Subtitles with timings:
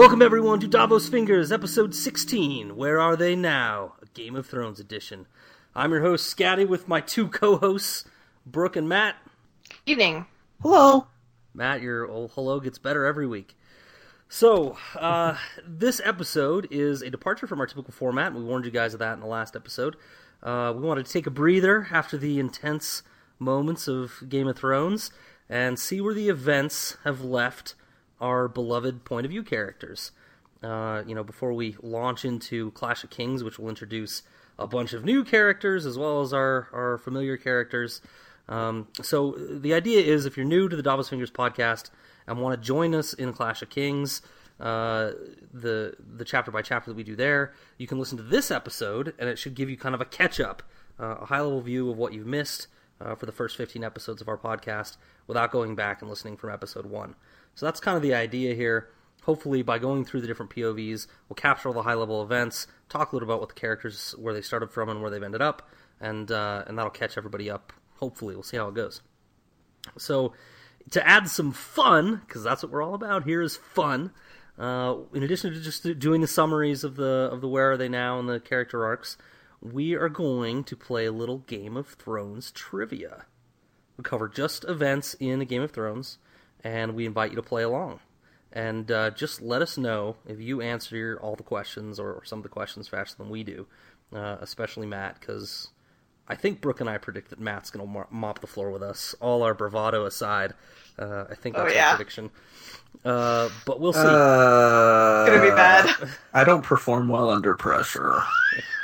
[0.00, 2.74] Welcome everyone to Davos Fingers, episode 16.
[2.74, 3.96] Where are they now?
[4.00, 5.26] A Game of Thrones edition.
[5.74, 8.06] I'm your host Scatty with my two co-hosts,
[8.46, 9.16] Brooke and Matt.
[9.84, 10.24] Evening.
[10.62, 11.08] Hello.
[11.52, 13.58] Matt, your old hello gets better every week.
[14.26, 15.36] So, uh,
[15.66, 18.32] this episode is a departure from our typical format.
[18.32, 19.96] We warned you guys of that in the last episode.
[20.42, 23.02] Uh, we wanted to take a breather after the intense
[23.38, 25.10] moments of Game of Thrones
[25.46, 27.74] and see where the events have left
[28.20, 30.12] our beloved point of view characters.
[30.62, 34.22] Uh, you know, before we launch into Clash of Kings, which will introduce
[34.58, 38.02] a bunch of new characters as well as our, our familiar characters.
[38.48, 41.90] Um, so the idea is if you're new to the Davos Fingers podcast
[42.26, 44.20] and want to join us in Clash of Kings,
[44.60, 45.12] uh,
[45.54, 49.14] the the chapter by chapter that we do there, you can listen to this episode,
[49.18, 50.62] and it should give you kind of a catch up,
[50.98, 52.66] uh, a high level view of what you've missed
[53.00, 56.50] uh, for the first 15 episodes of our podcast, without going back and listening from
[56.50, 57.14] episode one.
[57.54, 58.90] So that's kind of the idea here.
[59.24, 63.12] Hopefully, by going through the different POVs, we'll capture all the high level events, talk
[63.12, 65.68] a little about what the characters, where they started from, and where they've ended up,
[66.00, 67.72] and uh, and that'll catch everybody up.
[67.96, 69.02] Hopefully, we'll see how it goes.
[69.98, 70.32] So,
[70.90, 74.12] to add some fun, because that's what we're all about here is fun.
[74.58, 77.88] Uh, in addition to just doing the summaries of the of the where are they
[77.88, 79.18] now and the character arcs,
[79.60, 83.26] we are going to play a little Game of Thrones trivia.
[83.96, 86.18] We'll cover just events in Game of Thrones
[86.64, 88.00] and we invite you to play along.
[88.52, 92.40] And uh, just let us know if you answer all the questions or, or some
[92.40, 93.66] of the questions faster than we do,
[94.12, 95.68] uh, especially Matt, because
[96.26, 99.14] I think Brooke and I predict that Matt's going to mop the floor with us.
[99.20, 100.54] All our bravado aside,
[100.98, 101.90] uh, I think that's oh, yeah.
[101.90, 102.30] our prediction.
[103.04, 104.00] Uh, but we'll see.
[104.00, 106.10] Uh, it's gonna be bad.
[106.34, 108.22] I don't perform well under pressure.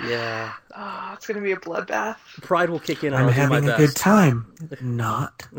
[0.00, 0.52] Yeah.
[0.74, 2.16] Oh, it's gonna be a bloodbath.
[2.40, 3.12] Pride will kick in.
[3.12, 3.78] I'm I'll having a best.
[3.78, 4.54] good time.
[4.80, 5.46] Not.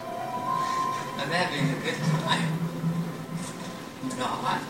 [0.00, 2.58] I'm having a good time.
[4.16, 4.62] Not.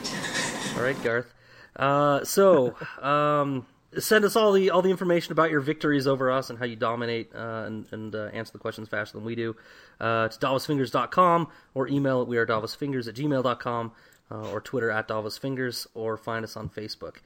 [0.76, 1.34] All right, Garth.
[1.76, 3.66] Uh, so, um,
[3.98, 6.76] send us all the all the information about your victories over us and how you
[6.76, 9.54] dominate uh, and, and uh, answer the questions faster than we do.
[10.00, 13.92] Uh, to davosfingers.com or email at wearedavosfingers at gmail.com
[14.30, 17.16] uh, or Twitter at davosfingers or find us on Facebook.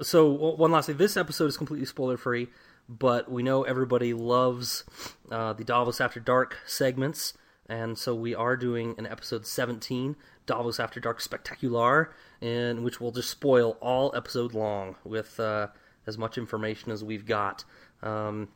[0.00, 0.96] So, one last thing.
[0.96, 2.46] This episode is completely spoiler free,
[2.88, 4.84] but we know everybody loves
[5.28, 7.34] uh, the Davos After Dark segments,
[7.68, 10.14] and so we are doing an episode 17,
[10.46, 15.66] Davos After Dark Spectacular, in which we'll just spoil all episode long with uh,
[16.06, 17.64] as much information as we've got.
[18.00, 18.50] Um,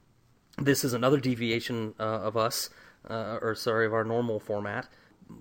[0.59, 2.71] this is another deviation uh, of us,
[3.11, 4.87] uh, or sorry, of our normal format.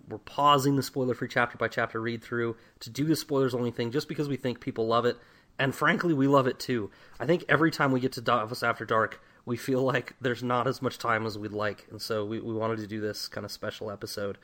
[0.10, 3.70] We're pausing the spoiler free chapter by chapter read through to do the spoilers only
[3.70, 5.18] thing just because we think people love it.
[5.60, 6.90] And frankly, we love it too.
[7.20, 10.68] I think every time we get to Davos After Dark, we feel like there's not
[10.68, 11.88] as much time as we'd like.
[11.92, 14.38] And so we, we wanted to do this kind of special episode.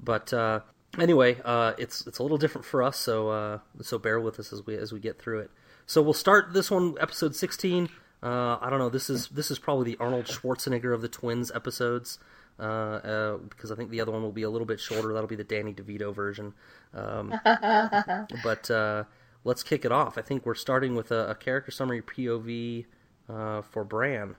[0.00, 0.60] But uh,
[0.98, 4.52] anyway, uh, it's it's a little different for us, so uh, so bear with us
[4.52, 5.50] as we as we get through it.
[5.86, 7.88] So we'll start this one, episode 16.
[8.22, 8.88] Uh, I don't know.
[8.88, 12.18] This is this is probably the Arnold Schwarzenegger of the twins episodes
[12.58, 15.12] uh, uh, because I think the other one will be a little bit shorter.
[15.12, 16.54] That'll be the Danny DeVito version.
[16.94, 17.34] Um,
[18.42, 19.04] but uh,
[19.46, 20.18] let's kick it off.
[20.18, 22.84] I think we're starting with a, a character summary POV
[23.28, 24.34] uh, for Bran.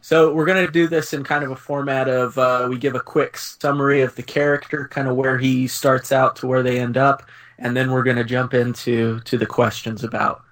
[0.00, 2.94] So we're going to do this in kind of a format of uh, we give
[2.94, 6.78] a quick summary of the character, kind of where he starts out to where they
[6.78, 7.28] end up,
[7.58, 10.42] and then we're going to jump into to the questions about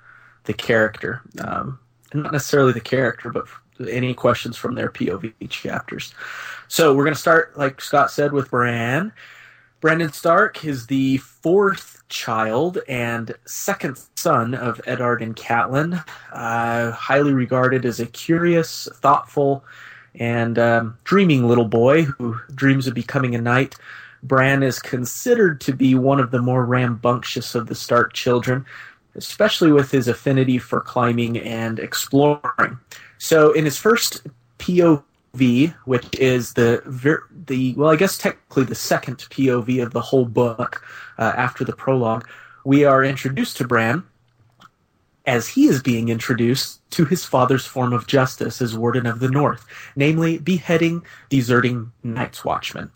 [0.44, 1.22] the character.
[1.38, 1.78] Um,
[2.12, 3.46] not necessarily the character, but
[3.88, 6.14] any questions from their POV chapters.
[6.68, 9.12] So we're going to start, like Scott said, with Bran.
[9.80, 17.32] Brandon Stark is the fourth child and second son of Eddard and Catelyn, uh, highly
[17.32, 19.64] regarded as a curious, thoughtful,
[20.14, 23.76] and um, dreaming little boy who dreams of becoming a knight.
[24.22, 28.64] Bran is considered to be one of the more rambunctious of the Stark children,
[29.16, 32.78] especially with his affinity for climbing and exploring.
[33.18, 34.26] So, in his first
[34.58, 36.82] POV, which is the
[37.46, 40.82] the well, I guess technically the second POV of the whole book
[41.18, 42.28] uh, after the prologue,
[42.64, 44.04] we are introduced to Bran
[45.26, 49.30] as he is being introduced to his father's form of justice as Warden of the
[49.30, 49.66] North,
[49.96, 52.90] namely beheading deserting Night's Watchmen.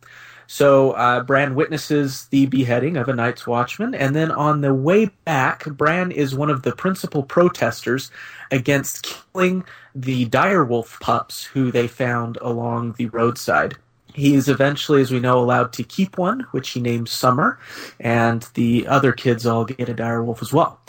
[0.47, 5.11] So uh, Bran witnesses the beheading of a Night's Watchman, and then on the way
[5.27, 8.11] back, Bran is one of the principal protesters
[8.51, 9.65] against killing
[9.95, 13.77] the direwolf pups who they found along the roadside.
[14.15, 17.59] He is eventually, as we know, allowed to keep one, which he names Summer,
[18.01, 20.81] and the other kids all get a direwolf as well.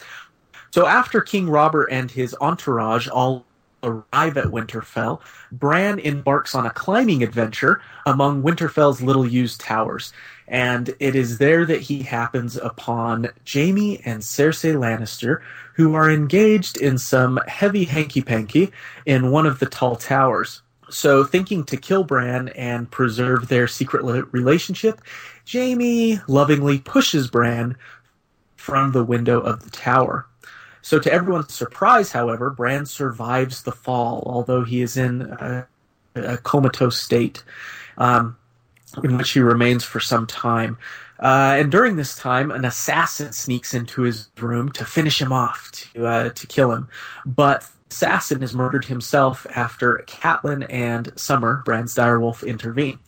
[0.71, 3.45] So after King Robert and his entourage all
[3.81, 5.21] arrive at Winterfell,
[5.51, 10.13] Bran embarks on a climbing adventure among Winterfell's little used towers.
[10.47, 15.41] And it is there that he happens upon Jaime and Cersei Lannister,
[15.75, 18.71] who are engaged in some heavy hanky panky
[19.05, 20.61] in one of the tall towers.
[20.89, 25.01] So, thinking to kill Bran and preserve their secret relationship,
[25.51, 27.75] Jaime lovingly pushes Bran
[28.55, 30.25] from the window of the tower.
[30.81, 35.67] So, to everyone's surprise, however, Bran survives the fall, although he is in a,
[36.15, 37.43] a comatose state
[37.97, 38.37] um,
[39.03, 40.77] in which he remains for some time.
[41.19, 45.69] Uh, and during this time, an assassin sneaks into his room to finish him off,
[45.71, 46.87] to, uh, to kill him.
[47.25, 52.99] But assassin is murdered himself after Catelyn and Summer, Bran's direwolf, intervene.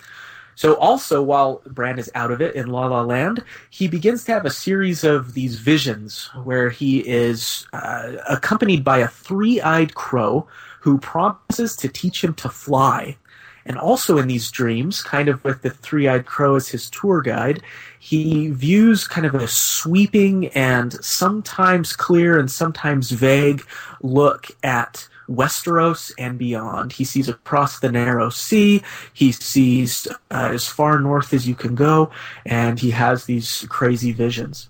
[0.56, 4.34] So also while Bran is out of it in La La Land, he begins to
[4.34, 10.48] have a series of these visions where he is uh, accompanied by a three-eyed crow
[10.82, 13.18] who promises to teach him to fly.
[13.66, 17.62] And also in these dreams, kind of with the three-eyed crow as his tour guide,
[18.00, 23.64] he views kind of a sweeping and sometimes clear and sometimes vague
[24.02, 26.94] look at Westeros and beyond.
[26.94, 28.84] He sees across the narrow sea.
[29.14, 32.12] He sees uh, as far north as you can go,
[32.46, 34.70] and he has these crazy visions.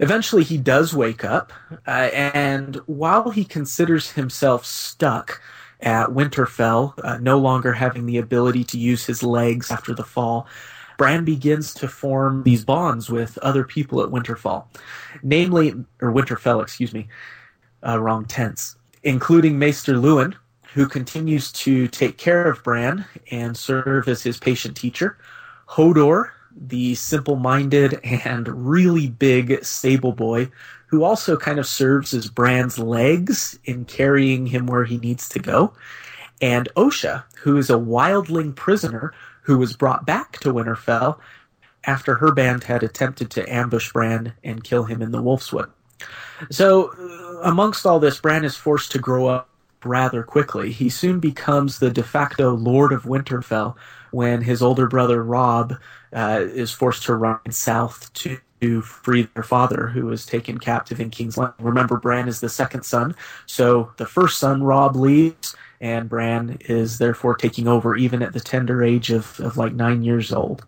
[0.00, 1.52] Eventually, he does wake up,
[1.86, 5.40] uh, and while he considers himself stuck
[5.82, 10.46] at Winterfell, uh, no longer having the ability to use his legs after the fall,
[10.98, 14.66] Bran begins to form these bonds with other people at Winterfell,
[15.22, 17.08] namely, or Winterfell, excuse me,
[17.86, 20.34] uh, wrong tense including Maester Luwin,
[20.74, 25.18] who continues to take care of Bran and serve as his patient teacher,
[25.68, 30.50] Hodor, the simple minded and really big stable boy,
[30.92, 35.38] who also kind of serves as Bran's legs in carrying him where he needs to
[35.38, 35.72] go,
[36.42, 41.18] and Osha, who is a wildling prisoner who was brought back to Winterfell
[41.84, 45.70] after her band had attempted to ambush Bran and kill him in the Wolfswood.
[46.50, 46.90] So,
[47.42, 49.48] amongst all this, Bran is forced to grow up
[49.82, 50.72] rather quickly.
[50.72, 53.76] He soon becomes the de facto Lord of Winterfell
[54.10, 55.74] when his older brother Robb
[56.12, 58.38] uh, is forced to run south to
[58.82, 61.54] free their father, who was taken captive in King's Land.
[61.58, 63.14] Remember, Bran is the second son,
[63.46, 68.40] so the first son, Robb, leaves, and Bran is therefore taking over, even at the
[68.40, 70.64] tender age of, of like nine years old.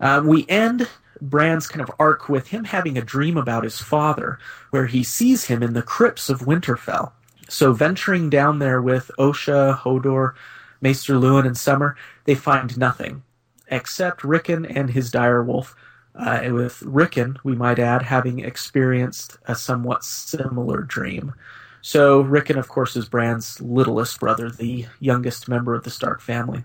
[0.00, 0.88] Um, we end
[1.20, 4.38] Bran's kind of arc with him having a dream about his father,
[4.70, 7.12] where he sees him in the crypts of Winterfell.
[7.48, 10.34] So venturing down there with Osha, Hodor,
[10.80, 13.22] Maester Luwin, and Summer, they find nothing
[13.68, 15.74] except Rickon and his direwolf.
[16.14, 21.32] Uh, with Rickon, we might add, having experienced a somewhat similar dream.
[21.80, 26.64] So Rickon, of course, is Bran's littlest brother, the youngest member of the Stark family.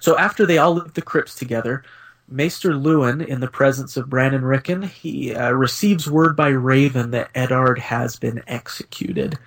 [0.00, 1.84] So after they all leave the crypts together,
[2.28, 7.10] Maester Luwin, in the presence of Bran and Rickon, he uh, receives word by Raven
[7.10, 9.38] that Eddard has been executed,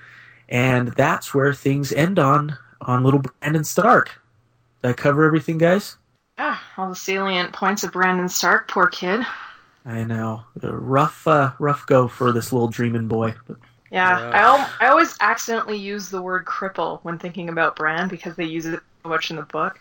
[0.49, 4.21] and that's where things end on on little Brandon Stark.
[4.81, 5.97] Did I cover everything, guys?
[6.37, 8.67] Ah, all the salient points of Brandon Stark.
[8.67, 9.21] Poor kid.
[9.85, 13.35] I know, a rough, uh, rough go for this little dreaming boy.
[13.91, 14.29] Yeah, Yeah.
[14.29, 18.45] I al- I always accidentally use the word cripple when thinking about Bran because they
[18.45, 19.79] use it so much in the book,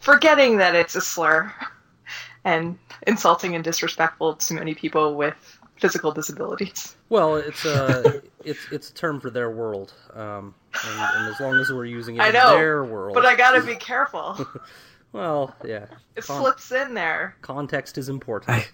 [0.00, 1.52] forgetting that it's a slur
[2.44, 6.96] and insulting and disrespectful to many people with physical disabilities.
[7.10, 10.54] Well, it's a it's it's a term for their world, um,
[10.88, 13.60] and, and as long as we're using it I in their world, But I gotta
[13.60, 14.38] be careful.
[15.12, 17.36] well, yeah, It Con- slips in there.
[17.42, 18.50] context is important.
[18.50, 18.66] I,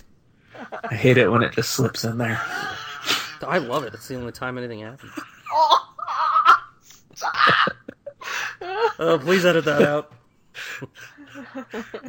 [0.90, 2.40] I hate it when it just slips in there.
[3.46, 3.94] I love it.
[3.94, 5.12] It's the only time anything happens.
[5.52, 5.86] Oh,
[7.14, 7.72] stop.
[8.98, 10.12] Oh, please edit that out.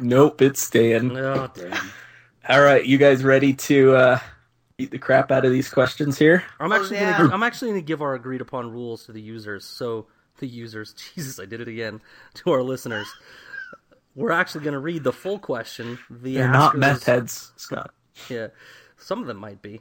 [0.00, 1.16] Nope, it's staying.
[1.16, 1.90] Oh, damn.
[2.48, 4.18] All right, you guys ready to uh,
[4.76, 6.42] beat the crap out of these questions here?
[6.58, 7.16] I'm Oh, actually yeah.
[7.18, 9.64] gonna, I'm actually going to give our agreed upon rules to the users.
[9.64, 10.06] So
[10.38, 12.00] the users, Jesus, I did it again.
[12.34, 13.06] To our listeners,
[14.14, 15.98] we're actually going to read the full question.
[16.10, 17.94] The They're not askers- meth heads, Scott.
[18.28, 18.48] Yeah,
[18.98, 19.80] some of them might be.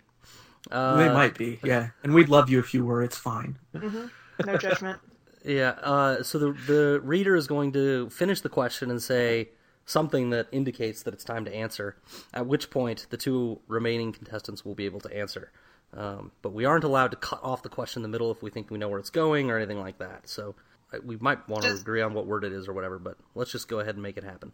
[0.70, 1.90] Uh, they might be, yeah.
[2.04, 3.02] And we'd love you if you were.
[3.02, 3.58] It's fine.
[3.74, 5.00] No judgment.
[5.46, 5.70] Yeah.
[5.82, 9.50] Uh, so the the reader is going to finish the question and say
[9.86, 11.96] something that indicates that it's time to answer.
[12.34, 15.54] At which point, the two remaining contestants will be able to answer.
[15.96, 18.50] Um, but we aren't allowed to cut off the question in the middle if we
[18.52, 20.28] think we know where it's going or anything like that.
[20.28, 20.56] So
[21.04, 23.00] we might want to agree on what word it is or whatever.
[23.00, 24.52] But let's just go ahead and make it happen.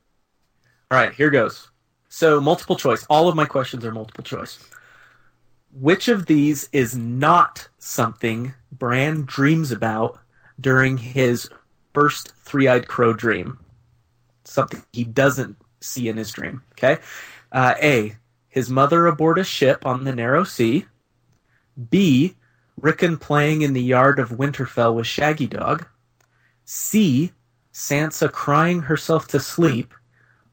[0.92, 1.70] All right, here goes.
[2.10, 3.06] So, multiple choice.
[3.10, 4.60] All of my questions are multiple choice.
[5.74, 10.20] Which of these is not something Bran dreams about
[10.60, 11.50] during his
[11.94, 13.60] first three eyed crow dream?
[14.44, 16.62] Something he doesn't see in his dream.
[16.74, 17.02] Okay.
[17.52, 18.16] Uh, a.
[18.48, 20.86] His mother aboard a ship on the narrow sea.
[21.90, 22.36] B.
[22.80, 25.88] Rickon playing in the yard of Winterfell with Shaggy Dog.
[26.66, 27.32] C.
[27.74, 29.94] Sansa crying herself to sleep.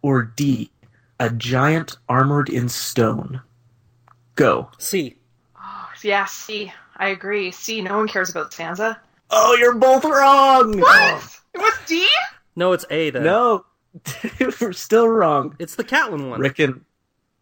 [0.02, 0.70] Or D.
[1.18, 3.40] A giant armored in stone.
[4.34, 4.70] Go.
[4.78, 5.16] C.
[5.56, 6.72] Oh, yeah, C.
[6.96, 7.50] I agree.
[7.50, 7.80] C.
[7.80, 8.96] No one cares about Sansa.
[9.30, 10.78] Oh, you're both wrong.
[10.78, 11.38] What?
[11.54, 12.06] It was D?
[12.56, 13.24] No, it's A then.
[13.24, 13.64] No,
[14.60, 15.54] we're still wrong.
[15.58, 16.40] It's the Catelyn one.
[16.40, 16.84] Rickon.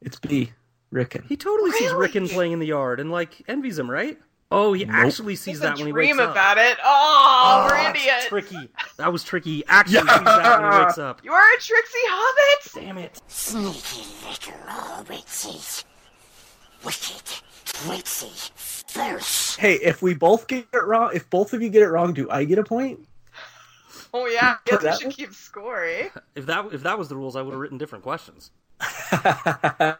[0.00, 0.52] It's B.
[0.90, 1.24] Rickon.
[1.28, 2.00] He totally sees Really?
[2.02, 4.18] Rickon playing in the yard and like envies him, right?
[4.52, 4.96] Oh, he Nope.
[4.96, 6.16] actually sees He's that a when he wakes up.
[6.16, 6.76] Dream about it.
[6.84, 8.26] Oh, we're that's idiots.
[8.26, 8.68] Tricky.
[8.96, 9.56] That was tricky.
[9.56, 11.20] He actually sees that when he wakes up.
[11.24, 12.84] You are a tricksy hobbit.
[12.84, 13.20] Damn it.
[13.28, 15.84] Sneaky little hobbitses.
[16.84, 19.54] Wicked, tricksy, fierce.
[19.56, 22.28] Hey, if we both get it wrong, if both of you get it wrong, do
[22.30, 23.06] I get a point?
[24.12, 25.84] Oh yeah, I guess we That should keep score.
[25.84, 26.08] eh?
[26.34, 28.50] If that if that was the rules, I would have written different questions.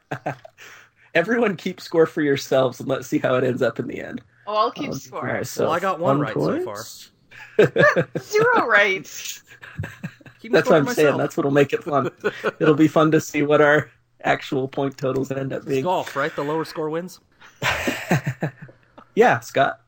[1.15, 4.23] Everyone keep score for yourselves and let's see how it ends up in the end.
[4.51, 5.23] Oh, I'll keep All score.
[5.25, 7.11] right, so Well, I got one right so point.
[8.21, 9.45] Zero rights.
[10.41, 11.17] Keep That's what I'm for saying.
[11.19, 12.11] That's what'll make it fun.
[12.59, 13.91] It'll be fun to see what our
[14.25, 15.85] actual point totals end up It's being.
[15.85, 16.35] golf, right?
[16.35, 17.21] The lower score wins.
[19.15, 19.81] Yeah, Scott.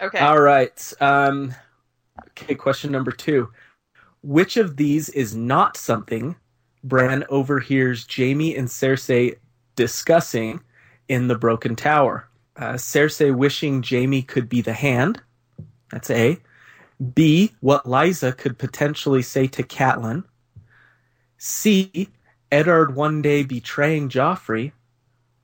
[0.00, 0.18] Okay.
[0.18, 0.92] All right.
[1.00, 1.54] Um,
[2.30, 3.50] okay, question number two.
[4.22, 6.36] Which of these is not something
[6.84, 9.36] Bran overhears Jaime and Cersei
[9.76, 10.60] discussing
[11.08, 12.28] in the Broken Tower?
[12.58, 15.22] Uh, Cersei wishing Jaime could be the hand.
[15.92, 16.38] That's A.
[17.14, 17.54] B.
[17.60, 20.24] What Lysa could potentially say to Catelyn.
[21.38, 22.08] C.
[22.50, 24.72] Eddard one day betraying Joffrey.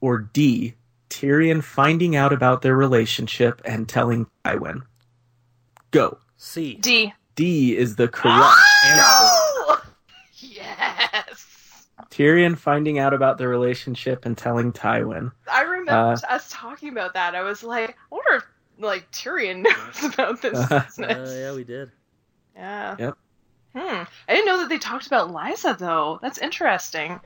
[0.01, 0.75] Or D.
[1.09, 4.83] Tyrion finding out about their relationship and telling Tywin.
[5.93, 6.19] Go.
[6.37, 6.75] C.
[6.75, 7.15] D.
[7.37, 9.34] D is the correct answer.
[12.19, 12.25] No!
[12.25, 12.35] Yes.
[12.35, 15.33] Tyrion finding out about the relationship and telling Tywin.
[15.53, 17.35] I remember Uh, us talking about that.
[17.35, 18.45] I was like, I wonder if
[18.79, 19.63] like Tyrion
[20.03, 21.31] knows about this Uh, business.
[21.31, 21.91] Uh, yeah, we did.
[22.57, 22.97] Yeah.
[22.99, 23.19] Yep.
[23.77, 24.03] Hmm.
[24.29, 26.19] I didn't know that they talked about Lysa though.
[26.23, 27.21] That's interesting.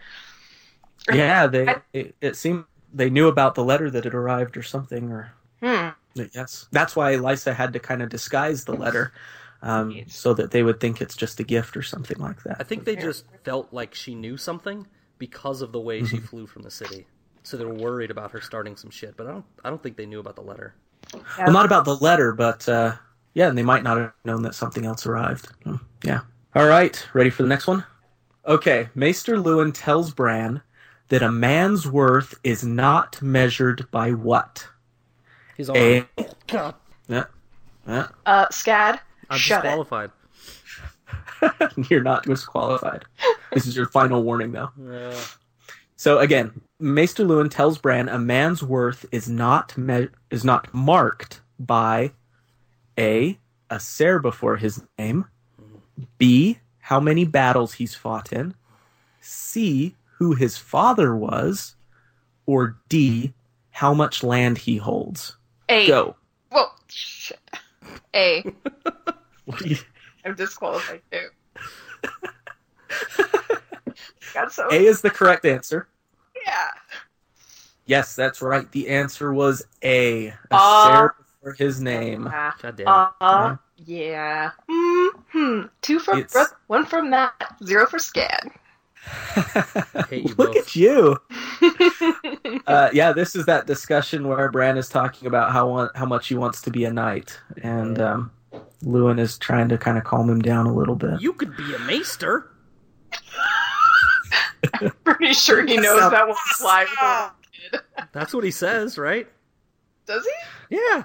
[1.12, 4.62] Yeah, they I- it, it seemed they knew about the letter that had arrived or
[4.62, 5.88] something or Hmm.
[6.14, 6.66] yes.
[6.72, 9.12] That's why Lysa had to kind of disguise the letter
[9.62, 10.14] um, Yes.
[10.16, 12.56] so that they would think it's just a gift or something like that.
[12.60, 14.86] I think they just felt like she knew something
[15.18, 16.16] because of the way Mm-hmm.
[16.16, 17.06] she flew from the city.
[17.42, 19.96] So they were worried about her starting some shit, but I don't I don't think
[19.96, 20.74] they knew about the letter.
[21.38, 22.96] Well, not about the letter, but uh,
[23.34, 25.46] yeah, and they might not have known that something else arrived.
[25.64, 26.20] Hmm, Yeah.
[26.54, 27.84] All right, ready for the next one?
[28.46, 30.60] Okay, Maester Luwin tells Bran
[31.08, 34.66] that a man's worth is not measured by what?
[35.56, 35.76] He's on.
[35.76, 36.06] A.
[36.46, 36.74] God,
[37.08, 37.24] Yeah.
[37.86, 38.08] Yeah.
[38.26, 39.00] Uh, Scad.
[39.30, 39.68] I'm shut it.
[39.68, 40.10] disqualified.
[41.90, 43.04] You're not disqualified.
[43.52, 44.70] this is your final warning, though.
[44.90, 45.14] Uh,
[45.96, 51.40] So again, Maester Luwin tells Bran a man's worth is not me- is not marked
[51.58, 52.12] by
[52.96, 53.36] a
[53.68, 55.24] a ser before his name,
[56.16, 58.54] b how many battles he's fought in,
[59.20, 61.74] c who his father was,
[62.46, 63.34] or d
[63.70, 65.36] how much land he holds.
[65.68, 65.86] A.
[65.88, 66.14] Go.
[66.50, 66.66] Whoa.
[66.86, 67.40] Shit.
[68.14, 68.44] A.
[69.48, 69.76] What do you-
[70.24, 71.28] I'm disqualified too.
[74.34, 75.88] Got so a is the correct answer.
[76.46, 76.68] yeah.
[77.86, 78.70] Yes, that's right.
[78.72, 80.26] The answer was A.
[80.28, 81.10] A Ah.
[81.42, 82.26] ser his name.
[82.26, 83.12] Uh, God damn it.
[83.22, 84.50] uh, yeah.
[84.68, 85.62] Hmm.
[85.80, 88.50] Two from It's- Brooke, one from Matt, zero for Scad.
[90.10, 90.56] Look both.
[90.58, 91.16] at you.
[92.66, 96.34] uh, yeah, this is that discussion where Bran is talking about how how much he
[96.34, 98.30] wants to be a knight, and um,
[98.84, 101.20] Luwin is trying to kind of calm him down a little bit.
[101.20, 102.50] You could be a maester.
[105.04, 107.80] Pretty sure he knows that won't fly with a kid.
[108.12, 109.26] That's what he says, right?
[110.06, 110.76] Does he?
[110.76, 111.04] Yeah.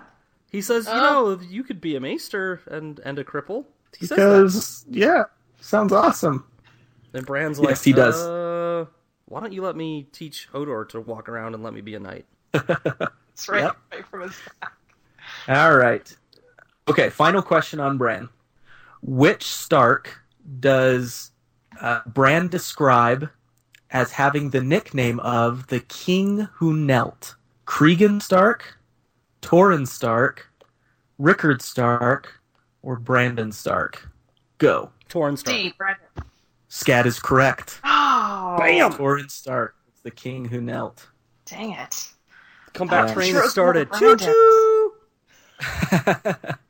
[0.51, 1.35] He says, you Oh.
[1.35, 3.65] know, you could be a maester and and a cripple.
[3.97, 4.37] He says that.
[4.43, 5.23] Because yeah,
[5.61, 6.45] sounds awesome.
[7.13, 8.15] And Bran's Yes, like, he does.
[8.21, 8.85] Uh,
[9.25, 11.99] why don't you let me teach Hodor to walk around and let me be a
[11.99, 12.25] knight?
[13.33, 13.77] It's right, Yep.
[13.91, 14.73] right from his back.
[15.47, 16.15] All right.
[16.87, 18.29] Okay, final question on Bran.
[19.01, 20.19] Which Stark
[20.59, 21.31] does
[21.79, 23.29] uh, Bran describe
[23.91, 27.35] as having the nickname of the King Who Knelt?
[27.65, 28.77] Cregan Stark,
[29.41, 30.47] Torrhen Stark,
[31.17, 32.41] Rickard Stark,
[32.81, 34.09] or Brandon Stark?
[34.57, 34.91] Go.
[35.09, 35.55] Torrhen Stark.
[35.57, 35.73] D.
[35.77, 36.05] Brandon.
[36.67, 37.79] Scat is correct.
[37.83, 38.55] Oh.
[38.57, 38.91] Bam!
[38.93, 41.07] Torrhen Stark is the King Who Knelt.
[41.45, 42.09] Dang it.
[42.73, 43.87] Comeback Uh, train Sure, started.
[43.89, 44.33] it's Choo more Brandon.
[44.33, 44.93] choo!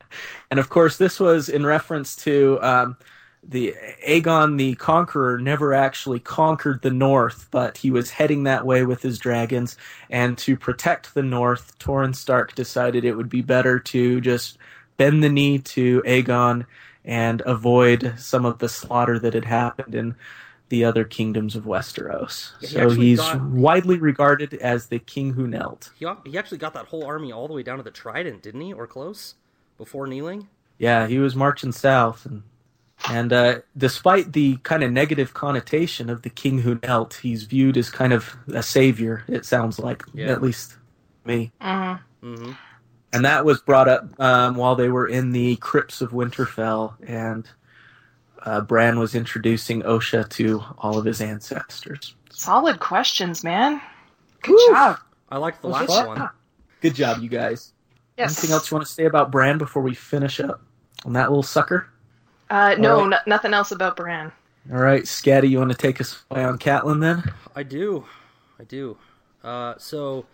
[0.54, 2.96] And of course, this was in reference to um,
[3.42, 3.74] the
[4.06, 9.02] Aegon the Conqueror never actually conquered the North, but he was heading that way with
[9.02, 9.76] his dragons.
[10.08, 14.58] And to protect the North, Torrhen Stark decided it would be better to just
[14.96, 16.66] bend the knee to Aegon
[17.04, 20.14] and avoid some of the slaughter that had happened in
[20.68, 22.52] the other kingdoms of Westeros.
[22.60, 25.90] Yeah, he so he's got- widely regarded as the king who knelt.
[25.98, 28.60] He, he actually got that whole army all the way down to the Trident, didn't
[28.60, 28.72] he?
[28.72, 29.34] Or close?
[29.78, 30.48] Before kneeling?
[30.78, 32.42] Yeah, he was marching south, and
[33.08, 37.76] and uh, despite the kind of negative connotation of the king who knelt, he's viewed
[37.76, 39.24] as kind of a savior.
[39.28, 40.28] It sounds like, Yeah.
[40.30, 40.76] at least
[41.24, 41.52] me.
[41.60, 42.00] Mhm.
[42.22, 42.52] Mm-hmm.
[43.12, 47.48] And that was brought up um, while they were in the crypts of Winterfell, and
[48.42, 52.14] uh, Bran was introducing Osha to all of his ancestors.
[52.30, 53.80] Solid questions, man.
[54.42, 54.68] Good Woo.
[54.70, 54.98] job.
[55.30, 56.18] I liked the Was last fun.
[56.20, 56.30] one.
[56.80, 57.72] Good job, you guys.
[58.16, 58.38] Yes.
[58.38, 60.62] Anything else you want to say about Bran before we finish up
[61.04, 61.88] on that little sucker?
[62.50, 63.10] Uh, no, All right.
[63.10, 64.30] no- nothing else about Bran.
[64.72, 67.22] All right, Scatty, you want to take us away on Catelyn then?
[67.54, 68.06] I do.
[68.58, 68.96] I do.
[69.42, 70.24] Uh, so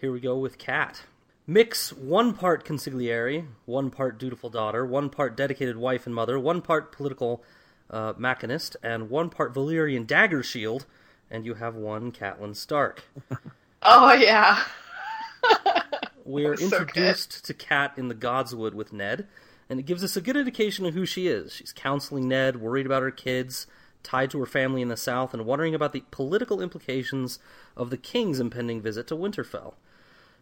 [0.00, 1.02] here we go with Cat.
[1.46, 6.62] Mix one part consigliere, one part dutiful daughter, one part dedicated wife and mother, one
[6.62, 7.42] part political
[7.90, 10.86] uh, machinist, and one part Valyrian dagger shield,
[11.30, 13.04] and you have one Catelyn Stark.
[13.84, 14.62] Oh yeah.
[16.24, 16.80] We are So good.
[16.80, 19.26] introduced to Cat in the Godswood with Ned,
[19.68, 21.52] and it gives us a good indication of who she is.
[21.52, 23.66] She's counseling Ned, worried about her kids,
[24.02, 27.38] tied to her family in the South, and wondering about the political implications
[27.76, 29.74] of the King's impending visit to Winterfell.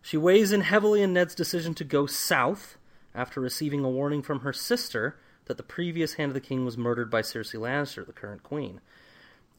[0.03, 2.79] She weighs in heavily in Ned's decision to go south
[3.15, 6.79] after receiving a warning from her sister that the previous Hand of the King was
[6.79, 8.81] murdered by Cersei Lannister, the current queen.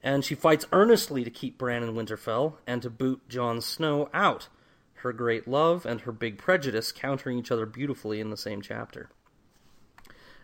[0.01, 4.47] And she fights earnestly to keep Bran in Winterfell and to boot Jon Snow out
[5.01, 9.09] her great love and her big prejudice countering each other beautifully in the same chapter.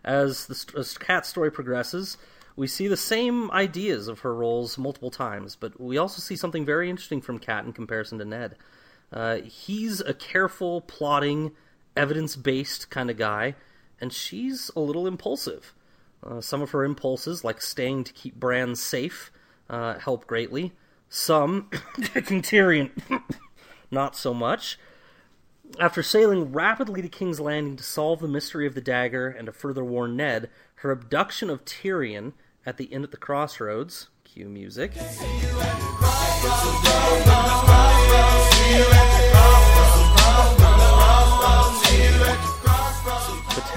[0.03, 2.17] As the as Cat's story progresses,
[2.55, 6.65] we see the same ideas of her roles multiple times, but we also see something
[6.65, 8.55] very interesting from Cat in comparison to Ned.
[9.11, 11.51] Uh, he's a careful, plotting,
[11.95, 13.55] evidence based kind of guy,
[14.01, 15.73] and she's a little impulsive.
[16.23, 19.31] Uh, some of her impulses, like staying to keep Bran safe,
[19.69, 20.73] uh, help greatly.
[21.09, 22.91] Some, Tyrion,
[23.91, 24.79] not so much.
[25.79, 29.51] After sailing rapidly to King's Landing to solve the mystery of the dagger and to
[29.51, 32.33] further warn Ned, her abduction of Tyrion
[32.65, 34.93] at the inn at the crossroads, cue music,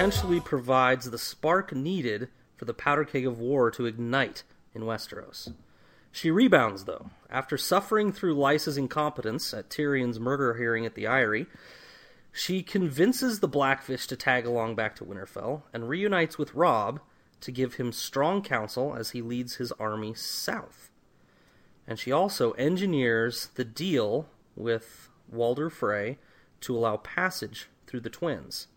[0.01, 4.43] potentially provides the spark needed for the powder keg of war to ignite
[4.73, 5.53] in Westeros.
[6.11, 7.09] She rebounds, though.
[7.29, 11.47] After suffering through Lysa's incompetence at Tyrion's murder hearing at the Eyrie,
[12.31, 17.01] she convinces the Blackfish to tag along back to Winterfell and reunites with Robb
[17.41, 20.91] to give him strong counsel as he leads his army south.
[21.87, 26.19] And she also engineers the deal with Walder Frey
[26.61, 28.67] to allow passage through the twins.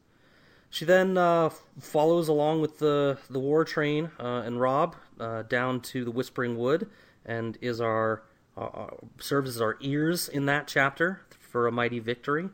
[0.70, 5.80] She then uh, follows along with the the war train uh, and Rob uh, down
[5.82, 6.90] to the Whispering Wood,
[7.24, 8.22] and is our
[8.56, 12.48] uh, uh, serves as our ears in that chapter for a mighty victory.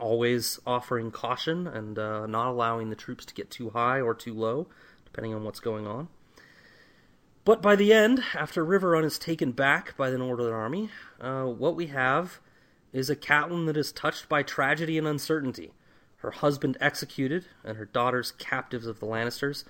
[0.00, 4.34] Always offering caution and uh, not allowing the troops to get too high or too
[4.34, 4.68] low,
[5.04, 6.08] depending on what's going on.
[7.44, 11.76] But by the end, after Riverrun is taken back by the Northern Army, uh, what
[11.76, 12.40] we have
[12.92, 15.72] is a Catelyn that is touched by tragedy and uncertainty.
[16.16, 19.62] Her husband executed, and her daughters captives of the Lannisters,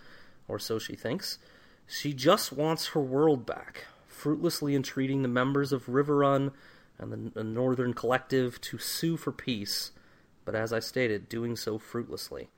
[0.48, 1.38] or so she thinks.
[1.86, 3.84] She just wants her world back,
[4.16, 6.52] fruitlessly entreating the members of Riverrun
[6.98, 9.92] and the, the Northern Collective to sue for peace,
[10.44, 12.48] but as I stated, doing so fruitlessly.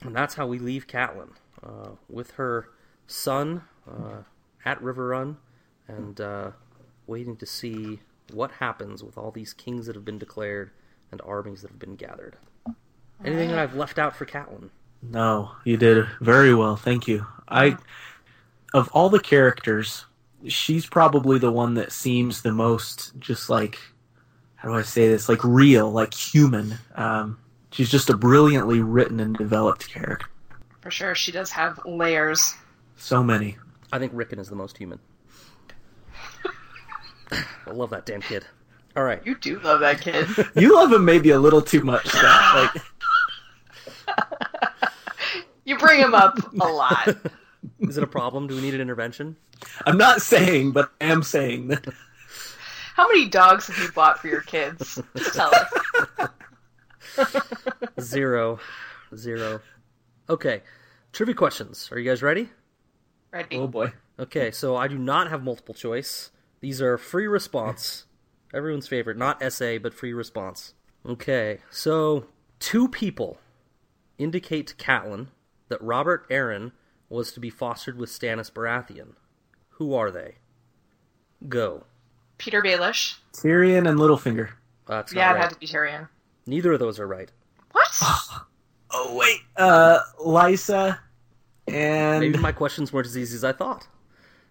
[0.00, 1.30] And that's how we leave Catelyn,
[1.62, 2.70] uh, with her
[3.06, 4.22] son uh,
[4.64, 5.36] at Riverrun,
[5.88, 6.50] and uh,
[7.06, 8.00] waiting to see
[8.32, 10.70] what happens with all these kings that have been declared
[11.10, 12.36] and armies that have been gathered.
[13.24, 14.70] Anything that I've left out for Catelyn?
[15.02, 16.76] No, you did very well.
[16.76, 17.26] Thank you.
[17.48, 17.76] I
[18.74, 20.04] of all the characters,
[20.46, 23.78] she's probably the one that seems the most just like
[24.58, 25.28] how do I say this?
[25.28, 26.78] Like real, like human.
[26.96, 27.38] Um,
[27.70, 30.26] she's just a brilliantly written and developed character.
[30.80, 32.54] For sure, she does have layers.
[32.96, 33.56] So many.
[33.92, 34.98] I think Rickon is the most human.
[37.30, 38.44] I love that damn kid.
[38.96, 39.24] All right.
[39.24, 40.26] You do love that kid.
[40.56, 42.06] You love him maybe a little too much.
[42.08, 42.74] Scott.
[42.74, 44.18] Like
[45.64, 47.16] you bring him up a lot.
[47.80, 48.46] Is it a problem?
[48.46, 49.36] Do we need an intervention?
[49.86, 51.86] I'm not saying, but I am saying that.
[52.94, 55.00] How many dogs have you bought for your kids?
[55.16, 56.30] Just tell us.
[58.00, 58.58] Zero.
[59.16, 59.60] Zero.
[60.28, 60.62] Okay,
[61.12, 61.88] trivia questions.
[61.92, 62.50] Are you guys ready?
[63.32, 63.56] Ready?
[63.56, 63.92] Oh boy.
[64.18, 66.30] Okay, so I do not have multiple choice.
[66.60, 68.06] These are free response.
[68.52, 70.74] Everyone's favorite, not essay, but free response.
[71.06, 72.26] Okay, so
[72.58, 73.38] two people
[74.18, 75.28] indicate to Catelyn
[75.68, 76.72] that Robert Aaron
[77.08, 79.12] was to be fostered with Stannis Baratheon.
[79.70, 80.36] Who are they?
[81.48, 81.84] Go.
[82.38, 83.16] Petyr Baelish.
[83.32, 84.50] Tyrion and Littlefinger.
[84.86, 86.08] That's Yeah, not it had to be Tyrion.
[86.46, 87.30] Neither of those are right.
[87.72, 87.88] What?
[88.90, 89.40] Oh wait.
[89.54, 90.98] Uh, Lysa
[91.66, 93.86] and Maybe my questions weren't as easy as I thought.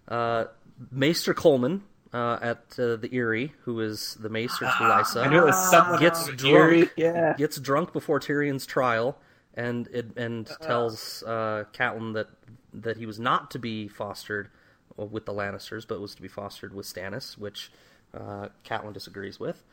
[0.08, 0.46] Uh,
[0.92, 1.82] Maester Colemon
[2.14, 5.72] uh, at uh, the Eyrie, who is the Maester to Lysa, I knew it was
[5.72, 6.56] someone Gets drunk.
[6.56, 6.90] Eyrie.
[6.96, 7.34] Yeah.
[7.36, 9.18] gets drunk before Tyrion's trial,
[9.58, 12.28] and it, and tells uh, Catelyn that
[12.74, 14.50] that he was not to be fostered
[14.96, 17.72] with the Lannisters, but was to be fostered with Stannis, which
[18.14, 19.64] uh, Catelyn disagrees with.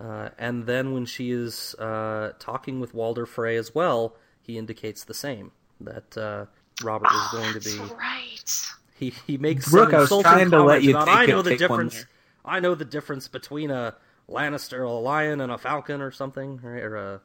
[0.00, 5.04] Uh, and then when she is uh, talking with Walder Frey as well, he indicates
[5.04, 6.46] the same that uh,
[6.82, 7.94] Robert is going to be.
[7.94, 8.66] Right.
[8.98, 11.42] He he makes Brooke, some I was trying to let you about, take I know
[11.42, 11.94] the take difference.
[11.94, 12.08] there."
[12.46, 13.94] I know the difference between a
[14.28, 16.82] Lannister, a lion, and a falcon, or something, right?
[16.82, 17.20] or a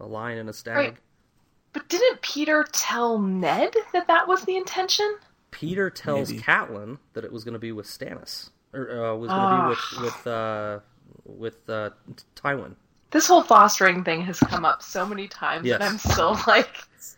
[0.00, 0.76] a lion and a stag.
[0.76, 0.96] Right.
[1.72, 5.16] But didn't Petyr tell Ned that that was the intention?
[5.52, 6.42] Petyr tells Maybe.
[6.42, 9.68] Catelyn that it was going to be with Stannis, or uh, was going to be
[10.00, 10.78] with with uh,
[11.24, 11.90] with uh,
[12.36, 12.74] Tywin.
[13.10, 15.76] This whole fostering thing has come up so many times, Yes.
[15.80, 16.76] and I'm still like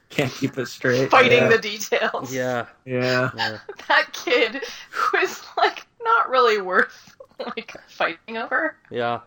[0.08, 1.10] Can't keep it straight.
[1.10, 1.48] fighting yeah.
[1.48, 2.32] the details.
[2.32, 3.30] Yeah, Yeah.
[3.36, 3.58] yeah.
[3.88, 8.76] That kid who is like not really worth like fighting over.
[8.90, 9.20] yeah.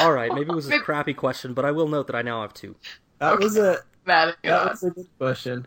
[0.00, 2.40] All right, maybe it was a crappy question, but I will note that I now
[2.42, 2.74] have two.
[3.18, 4.70] That was a Mad at that God.
[4.70, 5.66] was a good question.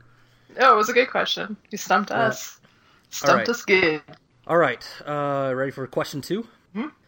[0.60, 1.58] No, it was a good question.
[1.72, 2.60] You stumped us.
[3.10, 3.50] Stumped right.
[3.50, 4.02] us good.
[4.48, 6.48] All right, uh, ready for question two?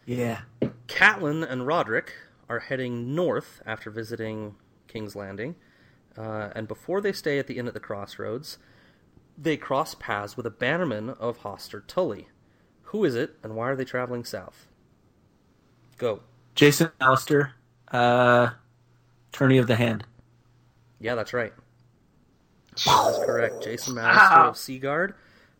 [0.08, 0.40] Yeah.
[0.86, 2.14] Catelyn and Roderick
[2.48, 4.54] are heading north after visiting
[4.86, 5.54] King's Landing,
[6.16, 8.56] uh, and before they stay at the inn at the crossroads,
[9.36, 12.28] they cross paths with a bannerman of Hoster Tully.
[12.84, 14.66] Who is it, and why are they traveling south?
[15.98, 16.20] Go.
[16.54, 17.50] Jason Mallister,
[17.92, 18.52] uh,
[19.30, 20.04] Tourney of the Hand.
[21.00, 21.52] Yeah, that's right.
[22.86, 23.62] That's correct.
[23.62, 24.48] Jason Mallister Wow.
[24.50, 25.14] of Seaguard,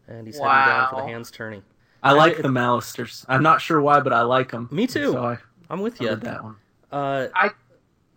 [0.06, 1.62] and he's heading down for the hands tourney.
[2.02, 3.24] I like it- the Mallisters.
[3.28, 4.68] I'm not sure why, but I like them.
[4.70, 5.12] Me too.
[5.12, 6.08] So I I'm with you.
[6.08, 6.56] covered that one.
[6.92, 7.50] Uh, I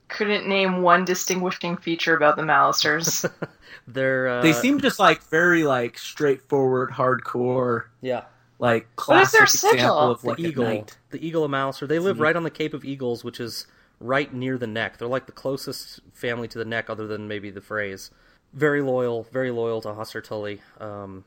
[0.07, 3.25] couldn't name one distinguishing feature about the Mallisters.
[3.87, 8.25] they're uh, They seem just like very like straightforward, hardcore, yeah.
[8.59, 9.73] like What is classic their sigil?
[9.75, 10.97] example of the like a eagle, knight.
[11.09, 11.87] the eagle of Mallister.
[11.87, 12.21] They live See.
[12.21, 13.65] right on the Cape of Eagles, which is
[14.01, 14.97] right near the neck.
[14.97, 18.09] They're like the closest family to the neck, other than maybe the Freys.
[18.53, 20.61] Very loyal, very loyal to Hoster Tully.
[20.79, 21.23] Um,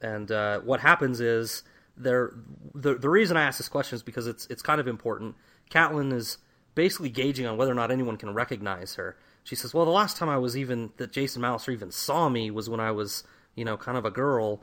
[0.00, 1.62] and uh, what happens is
[1.96, 2.32] they're
[2.74, 5.34] the the reason I ask this question is because it's it's kind of important.
[5.70, 6.38] Catelyn is
[6.74, 9.16] basically gauging on whether or not anyone can recognize her.
[9.42, 12.50] She says, "Well, the last time I was even that Jason Mallister even saw me
[12.50, 14.62] was when I was, you know, kind of a girl."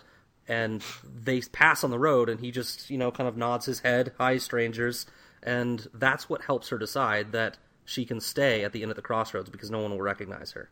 [0.50, 3.82] And they pass on the road, and he just, you know, kind of nods his
[3.82, 5.06] head, "Hi, strangers,"
[5.44, 9.02] and that's what helps her decide that she can stay at the inn at the
[9.02, 10.70] crossroads because no one will recognize her.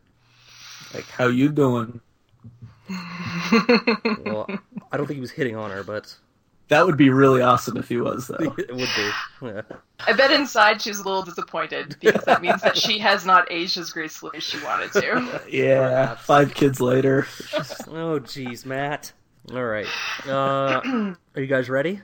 [0.93, 2.01] Like, how you doing?
[4.25, 4.47] Well,
[4.91, 6.15] I don't think he was hitting on her, but
[6.67, 8.35] That would be really awesome if he was though.
[8.57, 9.11] it would be.
[9.41, 9.61] Yeah.
[10.05, 13.77] I bet inside she's a little disappointed because that means that she has not aged
[13.77, 15.41] as gracefully as she wanted to.
[15.49, 16.15] yeah.
[16.15, 17.27] Five kids later.
[17.87, 19.11] Oh, jeez, Matt.
[19.51, 19.87] All right.
[20.27, 20.81] Uh,
[21.35, 22.01] are you guys ready?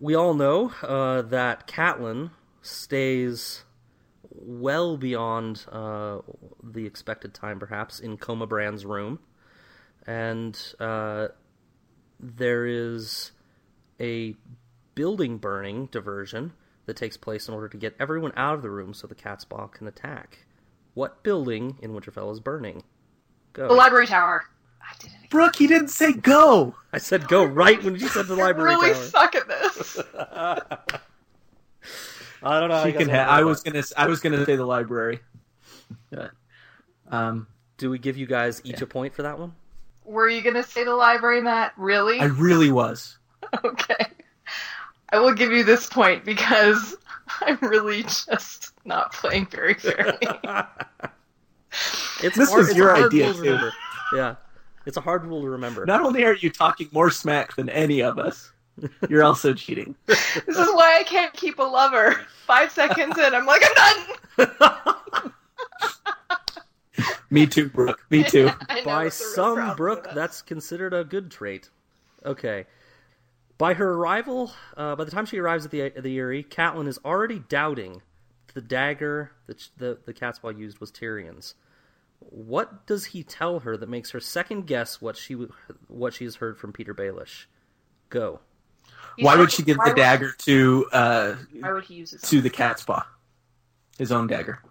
[0.00, 2.30] We all know uh, that Catelyn
[2.62, 3.64] stays
[4.30, 6.18] well beyond uh,
[6.62, 9.18] the expected time, perhaps, in Coma Bran's room.
[10.06, 11.28] And uh,
[12.20, 13.32] there is
[14.00, 14.34] a
[14.94, 16.52] building burning diversion
[16.86, 19.70] that takes place in order to get everyone out of the room so the Catspaw
[19.72, 20.46] can attack.
[20.94, 22.82] What building in Winterfell is burning?
[23.52, 23.68] Go.
[23.68, 24.44] The library tower.
[24.80, 25.28] I did it again.
[25.30, 26.74] Brooke, he didn't say go.
[26.92, 29.04] I said go right when you said the I library really tower.
[29.04, 29.67] suck at this.
[32.42, 32.82] I don't know.
[32.84, 33.08] She you can.
[33.08, 33.82] Ha- I was gonna.
[33.96, 35.20] I was gonna say the library.
[36.10, 36.30] But,
[37.10, 37.46] um,
[37.78, 39.52] Do we give you guys each a point for that one?
[40.04, 41.72] Were you gonna say the library, Matt?
[41.76, 42.20] Really?
[42.20, 43.16] I really was.
[43.64, 44.04] Okay.
[45.10, 46.96] I will give you this point because
[47.40, 50.18] I'm really just not playing very fairly.
[52.22, 53.70] It's This hard, was it's your idea, too.
[54.14, 54.34] Yeah,
[54.86, 55.86] it's a hard rule to remember.
[55.86, 58.52] Not only are you talking more smack than any of us,
[59.08, 59.94] you're also cheating.
[60.06, 62.20] this is why I can't keep a lover.
[62.46, 63.74] Five seconds in, I'm like, I'm
[64.36, 64.78] done.
[67.30, 68.00] Me too, Brooke.
[68.10, 68.50] Me too.
[68.68, 71.70] I By it's a real some problem Brooke, that's considered a good trait.
[72.24, 72.66] Okay.
[73.58, 76.86] By her arrival, uh, by the time she arrives at the at the Eyrie, Catelyn
[76.86, 78.02] is already doubting
[78.46, 81.54] that the dagger that sh- the the Catspaw used was Tyrion's.
[82.20, 85.34] What does he tell her that makes her second guess what she
[85.88, 87.46] what she has heard from Petyr Baelish?
[88.10, 88.40] Go.
[89.16, 92.22] He's Why trying- would she give the dagger to uh, Why would he use his
[92.22, 93.06] to the cat's paw?
[93.98, 94.62] His own dagger.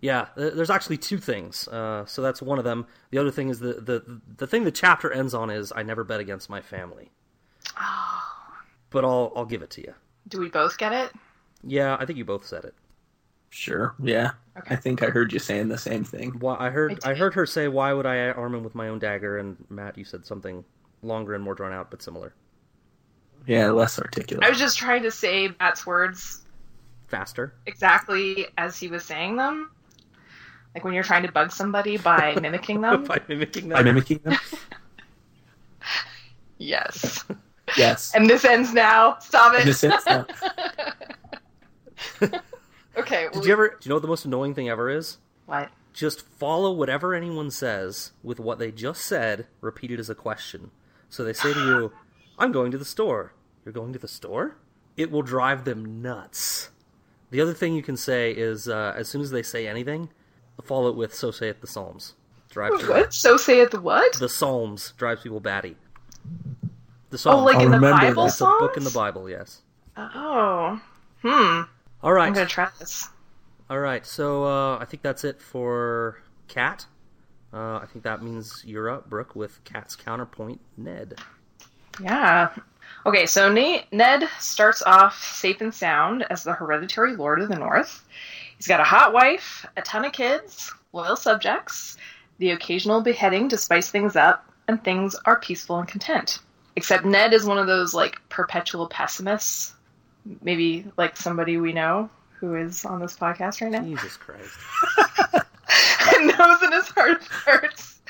[0.00, 1.66] Yeah, there's actually two things.
[1.68, 2.86] Uh, so that's one of them.
[3.10, 6.04] The other thing is the, the the thing the chapter ends on is I never
[6.04, 7.10] bet against my family.
[7.78, 8.22] Oh.
[8.90, 9.94] But I'll I'll give it to you.
[10.28, 11.12] Do we both get it?
[11.62, 12.74] Yeah, I think you both said it.
[13.50, 13.94] Sure.
[14.02, 14.32] Yeah.
[14.58, 14.74] Okay.
[14.74, 16.32] I think I heard you saying the same thing.
[16.40, 18.88] Why I heard I I, heard her say, "Why would I arm him with my
[18.88, 20.64] own dagger?" And Matt, you said something
[21.02, 22.34] longer and more drawn out, but similar,
[23.46, 24.44] Yeah, less articulate.
[24.44, 26.42] I was just trying to say Matt's words
[27.08, 27.54] faster.
[27.66, 29.70] exactly as he was saying them.
[30.74, 33.04] Like when you're trying to bug somebody by mimicking them.
[33.04, 33.76] By mimicking that.
[33.76, 34.36] By mimicking them.
[36.58, 37.22] Yes.
[37.76, 38.12] yes.
[38.14, 39.18] And this ends now.
[39.18, 39.62] Stop it.
[39.62, 40.24] In a sense, no.
[42.96, 43.28] okay.
[43.28, 43.68] well, Did you ever?
[43.68, 45.18] Do you know what the most annoying thing ever is?
[45.44, 45.70] What?
[45.92, 50.70] Just follow whatever anyone says with what they just said, repeated as a question.
[51.10, 51.92] So they say to you,
[52.38, 53.32] "I'm going to the store."
[53.66, 54.56] You're going to the store?
[54.96, 56.70] It will drive them nuts.
[57.30, 60.08] The other thing you can say is, uh, as soon as they say anything,
[60.62, 62.14] follow it with "So saith the Psalms."
[62.48, 63.12] Drives What?
[63.12, 64.14] So say it the what?
[64.14, 65.76] the Psalms drives people batty.
[67.10, 67.40] The Psalms.
[67.40, 68.28] Oh, like I'll in the remember Bible that.
[68.28, 69.28] it's a book in the Bible.
[69.28, 69.62] Yes.
[69.96, 70.80] Oh.
[71.22, 71.62] Hmm.
[72.04, 72.28] All right.
[72.28, 73.08] I'm gonna try this.
[73.68, 76.86] All right, so uh, I think that's it for Cat.
[77.52, 81.18] Uh, I think that means you're up, Brooke, with Cat's counterpoint, Ned.
[82.00, 82.50] Yeah.
[83.06, 88.04] Okay, so Ned starts off safe and sound as the hereditary lord of the North.
[88.56, 91.96] He's got a hot wife, a ton of kids, loyal subjects,
[92.38, 96.40] the occasional beheading to spice things up, and things are peaceful and content.
[96.74, 99.74] Except Ned is one of those like perpetual pessimists,
[100.42, 103.82] maybe like somebody we know who is on this podcast right now.
[103.82, 104.58] Jesus Christ.
[106.16, 108.00] and knows in his heart of hearts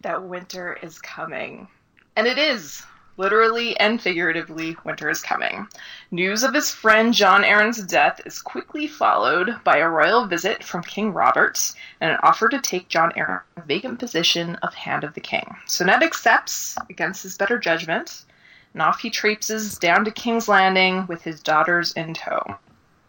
[0.00, 1.68] that winter is coming.
[2.16, 2.82] And it is.
[3.18, 5.66] Literally and figuratively, winter is coming.
[6.12, 10.84] News of his friend Jon Arryn's death is quickly followed by a royal visit from
[10.84, 15.20] King Robert and an offer to take Jon Arryn's vacant position of Hand of the
[15.20, 15.56] King.
[15.66, 18.24] So Ned accepts against his better judgment,
[18.72, 22.56] and off he traipses down to King's Landing with his daughters in tow.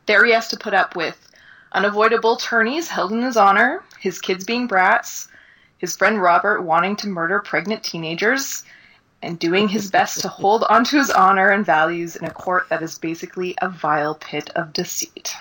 [0.07, 1.29] There he has to put up with
[1.71, 5.27] unavoidable tourneys held in his honor, his kids being brats,
[5.77, 8.63] his friend Robert wanting to murder pregnant teenagers,
[9.21, 12.81] and doing his best to hold onto his honor and values in a court that
[12.81, 15.33] is basically a vile pit of deceit.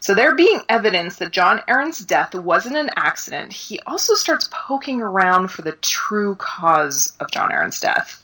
[0.00, 5.00] So, there being evidence that Jon Arryn's death wasn't an accident, he also starts poking
[5.00, 8.22] around for the true cause of Jon Arryn's death.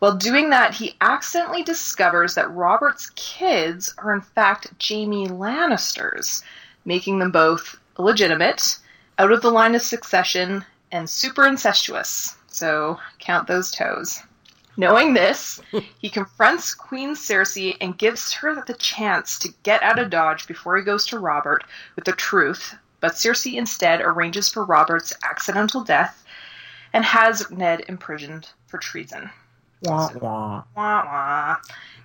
[0.00, 6.42] While doing that, he accidentally discovers that Robert's kids are in fact Jaime Lannisters,
[6.84, 8.78] making them both illegitimate,
[9.18, 12.36] out of the line of succession, and super incestuous.
[12.48, 14.20] So count those toes.
[14.76, 15.60] Knowing this,
[15.98, 20.76] he confronts Queen Cersei and gives her the chance to get out of Dodge before
[20.76, 26.24] he goes to Robert with the truth, but Cersei instead arranges for Robert's accidental death
[26.92, 29.30] and has Ned imprisoned for treason.
[29.82, 30.64] Wah, wah.
[30.76, 31.56] Wah, wah.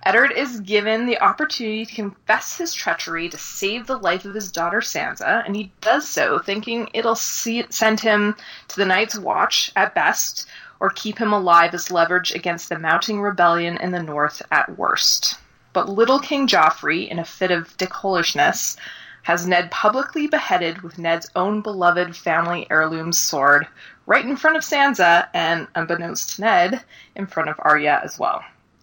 [0.04, 4.50] Eddard is given the opportunity to confess his treachery to save the life of his
[4.50, 8.36] daughter Sansa, and he does so, thinking it'll see, send him
[8.68, 10.46] to the Night's Watch at best,
[10.80, 15.38] or keep him alive as leverage against the mounting rebellion in the north at worst.
[15.72, 18.76] But little King Joffrey, in a fit of dickholishness,
[19.22, 23.66] has Ned publicly beheaded with Ned's own beloved family heirloom sword,
[24.06, 26.82] right in front of Sansa, and unbeknownst to Ned,
[27.14, 28.42] in front of Arya as well.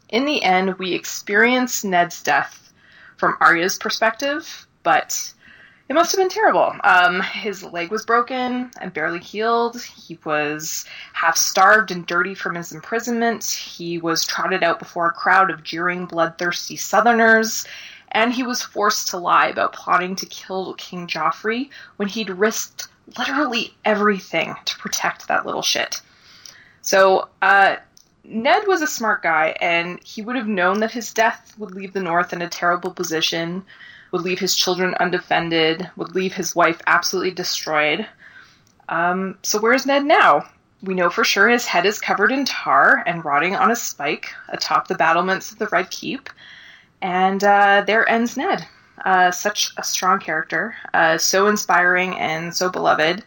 [0.09, 2.71] In the end, we experience Ned's death
[3.17, 5.33] from Arya's perspective, but
[5.89, 6.75] it must have been terrible.
[6.83, 9.81] Um, his leg was broken and barely healed.
[9.81, 13.45] He was half starved and dirty from his imprisonment.
[13.45, 17.65] He was trotted out before a crowd of jeering, bloodthirsty Southerners.
[18.11, 22.87] And he was forced to lie about plotting to kill King Joffrey when he'd risked
[23.17, 26.01] literally everything to protect that little shit.
[26.81, 27.77] So, uh,
[28.23, 31.93] Ned was a smart guy, and he would have known that his death would leave
[31.93, 33.65] the North in a terrible position,
[34.11, 38.07] would leave his children undefended, would leave his wife absolutely destroyed.
[38.89, 40.47] Um, so, where's Ned now?
[40.81, 44.33] We know for sure his head is covered in tar and rotting on a spike
[44.49, 46.29] atop the battlements of the Red Keep.
[47.01, 48.67] And uh, there ends Ned.
[49.03, 53.23] Uh, such a strong character, uh, so inspiring and so beloved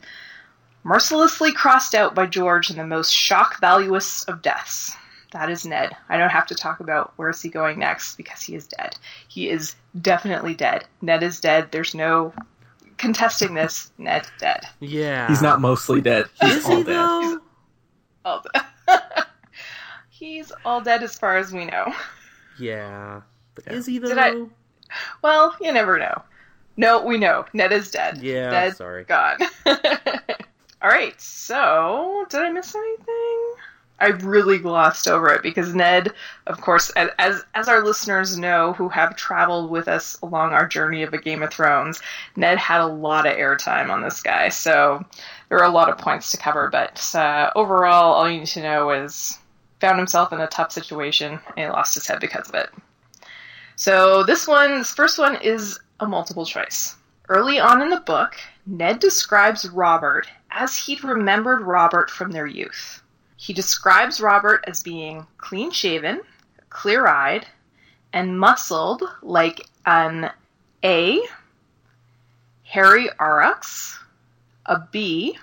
[0.82, 4.96] mercilessly crossed out by George in the most shock valuous of deaths.
[5.32, 5.96] That is Ned.
[6.08, 8.96] I don't have to talk about where is he going next because he is dead.
[9.28, 10.84] He is definitely dead.
[11.02, 11.70] Ned is dead.
[11.70, 12.32] There's no
[12.98, 14.66] contesting this, Ned dead.
[14.80, 15.28] Yeah.
[15.28, 16.26] He's not mostly dead.
[16.40, 16.94] He's Is all he dead.
[16.96, 17.38] though?
[18.24, 18.64] All dead.
[20.08, 21.94] He's all dead as far as we know.
[22.58, 23.22] Yeah.
[23.54, 23.72] But Yeah.
[23.74, 24.08] is he though?
[24.08, 24.44] Did I-
[25.22, 26.22] Well, you never know.
[26.76, 27.44] No, we know.
[27.52, 28.18] Ned is dead.
[28.22, 29.04] Yeah, Dead, sorry.
[29.04, 29.38] gone.
[29.66, 33.52] All right, so did I miss anything?
[34.00, 36.12] I really glossed over it because Ned,
[36.46, 41.02] of course, as as, our listeners know who have traveled with us along our journey
[41.02, 42.00] of a Game of Thrones,
[42.36, 45.04] Ned had a lot of airtime on this guy, so
[45.48, 46.68] there are a lot of points to cover.
[46.70, 49.38] But uh, overall, all you need to know is
[49.80, 52.70] found himself in a tough situation and he lost his head because of it.
[53.76, 56.96] So this one, this first one is a multiple choice.
[57.28, 58.36] Early on in the book,
[58.66, 62.99] Ned describes Robert as he'd remembered Robert from their youth.
[63.40, 66.20] He describes Robert as being clean shaven,
[66.68, 67.46] clear eyed,
[68.12, 70.30] and muscled like an
[70.84, 71.22] A,
[72.64, 73.98] hairy aurochs,
[74.66, 75.38] a B,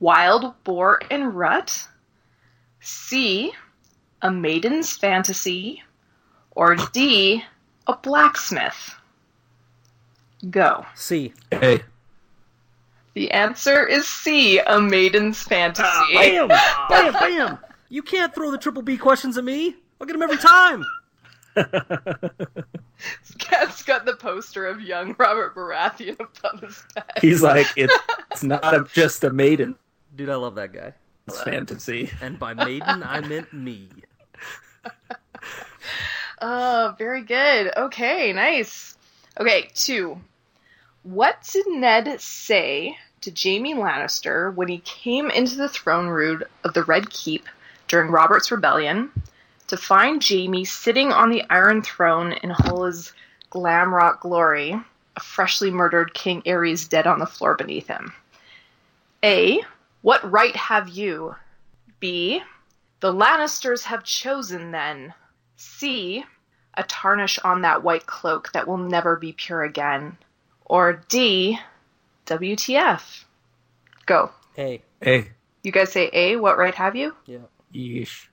[0.00, 1.88] wild boar in rut,
[2.80, 3.54] C,
[4.20, 5.82] a maiden's fantasy,
[6.50, 7.42] or D,
[7.86, 8.96] a blacksmith?
[10.50, 10.84] Go.
[10.94, 11.32] C.
[11.50, 11.84] Hey,
[13.14, 15.84] The answer is C, a maiden's fantasy.
[15.84, 16.48] Ah, bam!
[16.88, 17.12] bam!
[17.12, 17.58] Bam!
[17.88, 19.76] You can't throw the triple B questions at me.
[20.00, 20.84] I'll get them every time.
[23.38, 27.04] Cat's got the poster of young Robert Baratheon above his bed.
[27.20, 27.94] he's like it's,
[28.30, 29.76] it's not a, just a maiden
[30.14, 30.92] Dude, I love that guy.
[31.26, 32.10] It's fantasy.
[32.20, 33.88] And by maiden, I meant me.
[36.44, 37.70] Oh, very good.
[37.76, 38.96] Okay, nice.
[39.38, 40.20] Okay, two.
[41.04, 46.74] What did Ned say to Jaime Lannister when he came into the throne room of
[46.74, 47.48] the Red Keep
[47.88, 49.10] during Robert's rebellion
[49.66, 53.12] to find Jaime sitting on the Iron Throne in all his
[53.50, 54.80] glamrock glory,
[55.16, 58.12] a freshly murdered King Aerys dead on the floor beneath him?
[59.24, 59.60] A.
[60.02, 61.34] What right have you?
[61.98, 62.44] B.
[63.00, 65.14] The Lannisters have chosen then.
[65.56, 66.24] C.
[66.74, 70.16] A tarnish on that white cloak that will never be pure again.
[70.72, 71.60] Or D.
[72.24, 73.24] WTF.
[74.06, 74.30] Go.
[74.54, 74.80] Hey.
[75.02, 75.28] Hey,
[75.62, 76.36] You guys say A.
[76.36, 77.14] What right have you?
[77.26, 77.40] Yeah.
[77.74, 78.28] yeesh.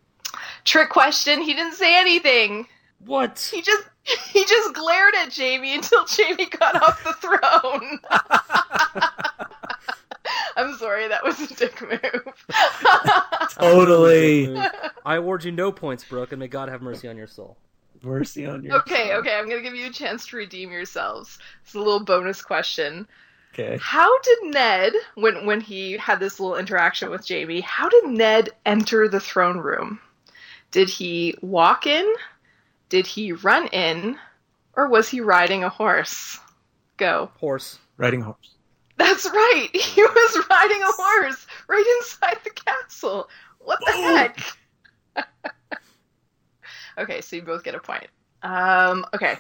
[0.64, 1.42] Trick question.
[1.42, 2.66] He didn't say anything.
[3.06, 3.50] What?
[3.54, 3.84] He just
[4.32, 8.00] he just glared at Jaime until Jaime got off the throne.
[10.56, 12.46] I'm sorry, that was a dick move.
[13.52, 14.58] Totally.
[15.06, 17.58] I award you no points, Brooke, and may God have mercy on your soul.
[18.02, 18.76] Mercy on your.
[18.78, 21.38] okay, okay, I'm gonna give you a chance to redeem yourselves.
[21.64, 23.08] It's a little bonus question.
[23.54, 23.78] Okay.
[23.82, 28.50] How did Ned, when when he had this little interaction with Jaime, how did Ned
[28.66, 30.00] enter the throne room?
[30.72, 32.14] Did he walk in?
[32.90, 34.18] Did he run in?
[34.74, 36.40] Or was he riding a horse?
[36.98, 37.32] Go.
[37.40, 37.80] Horse.
[37.98, 38.56] Riding a horse.
[38.98, 39.70] That's right.
[39.74, 43.30] He was riding a horse right inside the castle.
[43.60, 44.40] What the heck?
[47.00, 48.08] okay, so you both get a point.
[48.44, 49.38] Um, okay.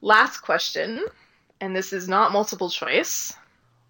[0.00, 1.04] Last question,
[1.60, 3.32] and this is not multiple choice.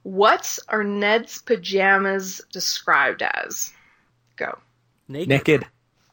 [0.02, 3.72] What are Ned's pajamas described as?
[4.36, 4.58] Go.
[5.08, 5.28] Naked.
[5.28, 5.66] Naked.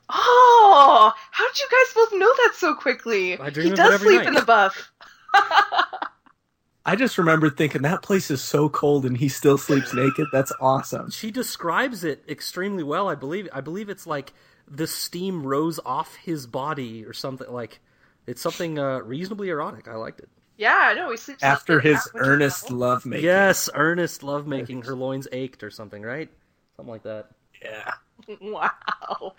[0.09, 3.39] Oh, how did you guys both know that so quickly?
[3.39, 4.27] I dream he does sleep night.
[4.27, 4.91] in the buff.
[6.85, 10.27] I just remembered thinking that place is so cold and he still sleeps naked.
[10.33, 11.11] That's awesome.
[11.11, 13.07] She describes it extremely well.
[13.07, 13.47] I believe.
[13.53, 14.33] I believe it's like
[14.75, 17.51] the steam rose off his body or something.
[17.51, 17.79] Like
[18.27, 19.87] it's something uh, reasonably erotic.
[19.87, 20.29] I liked it.
[20.57, 23.25] yeah, no, he sleeps After his earnest lovemaking.
[23.25, 24.81] Yes, earnest lovemaking.
[24.83, 26.29] Her loins ached or something, right?
[26.77, 27.27] Something like that.
[27.61, 27.91] Yeah.
[28.41, 29.33] Wow,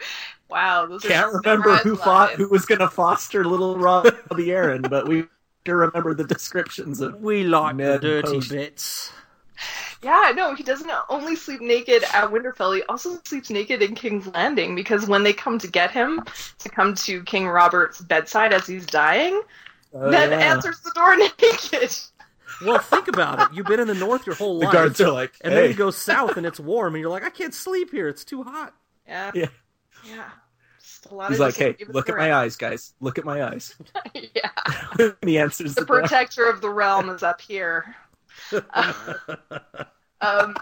[0.51, 0.87] wow.
[0.87, 4.11] Those are Can't some remember memorized who fought who was going to foster little Robbie
[4.49, 5.25] Arryn, but we
[5.65, 7.21] do remember the descriptions of.
[7.23, 8.51] We like Ned the dirty Post.
[8.51, 9.13] bits.
[10.05, 12.77] Yeah, no, he doesn't only sleep naked at Winterfell.
[12.77, 16.23] He also sleeps naked in King's Landing because when they come to get him
[16.59, 19.41] to come to King Robert's bedside as he's dying,
[19.95, 20.37] oh, Ned yeah.
[20.39, 21.91] answers the door naked.
[22.65, 23.57] Well, think about it.
[23.57, 25.71] You've been in the north your whole The life, guards are like, and then hey.
[25.71, 28.09] you go south and it's warm, and you're like, I can't sleep here.
[28.09, 28.75] It's too hot.
[29.09, 29.49] Yeah, Yeah.
[30.07, 30.31] yeah.
[31.11, 32.95] A lot He's of like, hey, look at my eyes, guys.
[33.01, 33.75] Look at my eyes.
[34.15, 34.51] yeah,
[34.99, 36.01] and he answers the the door.
[36.01, 37.95] protector of the realm is up here.
[38.53, 39.15] Uh,
[40.25, 40.57] Um,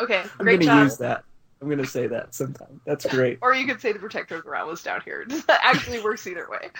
[0.00, 0.84] okay, I'm going to job.
[0.84, 1.24] use that.
[1.60, 2.80] I'm going to say that sometime.
[2.84, 3.38] That's great.
[3.40, 5.24] Or you could say the protector of the realm is down here.
[5.46, 6.70] That actually works either way.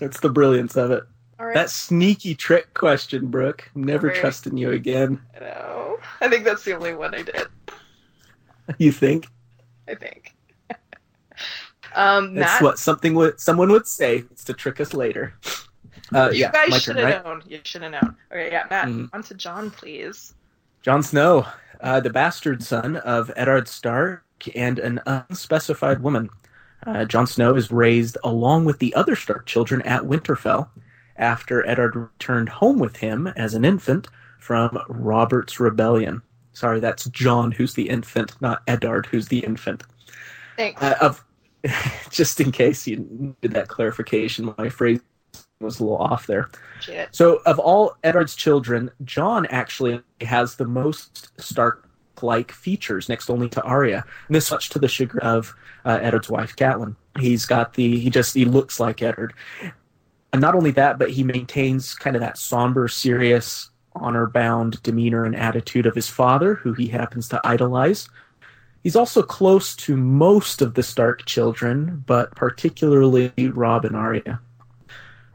[0.00, 1.04] That's the brilliance of it.
[1.38, 1.54] Right.
[1.54, 3.70] That sneaky trick question, Brooke.
[3.74, 5.20] I'm never Very- trusting you again.
[5.36, 5.98] I know.
[6.20, 7.46] I think that's the only one I did.
[8.78, 9.28] You think?
[9.86, 10.34] I think.
[11.94, 14.24] um, That's Matt, what something would someone would say.
[14.30, 15.34] It's to trick us later.
[16.14, 17.24] Uh, you yeah, guys should have right?
[17.24, 17.42] known.
[17.46, 18.16] You should have known.
[18.30, 18.86] Okay, yeah, Matt.
[18.88, 19.10] Mhm.
[19.12, 20.34] On to Jon, please.
[20.82, 21.46] Jon Snow,
[21.80, 24.22] uh, the bastard son of Eddard Stark
[24.54, 26.30] and an unspecified woman.
[26.86, 30.68] Uh, Jon Snow is raised along with the other Stark children at Winterfell
[31.16, 34.08] after Eddard returned home with him as an infant
[34.38, 36.20] from Robert's rebellion.
[36.52, 39.82] Sorry, that's Jon who's the infant, not Eddard who's the infant.
[40.56, 40.80] Thanks.
[40.82, 41.24] Uh, of
[42.10, 45.00] just in case you needed that clarification, my phrase
[45.64, 46.50] was a little off there.
[46.80, 47.08] Shit.
[47.12, 53.62] So, of all Eddard's children, Jon actually has the most Stark-like features, next only to
[53.62, 54.04] Arya.
[54.28, 55.54] And this much to the chagrin of
[55.84, 56.96] uh, Eddard's wife, Catelyn.
[57.18, 59.34] He's got the he just he looks like Eddard.
[60.32, 65.36] And not only that, but he maintains kind of that somber, serious, honor-bound demeanor and
[65.36, 68.08] attitude of his father, who he happens to idolize.
[68.82, 74.40] He's also close to most of the Stark children, but particularly Robb and Arya.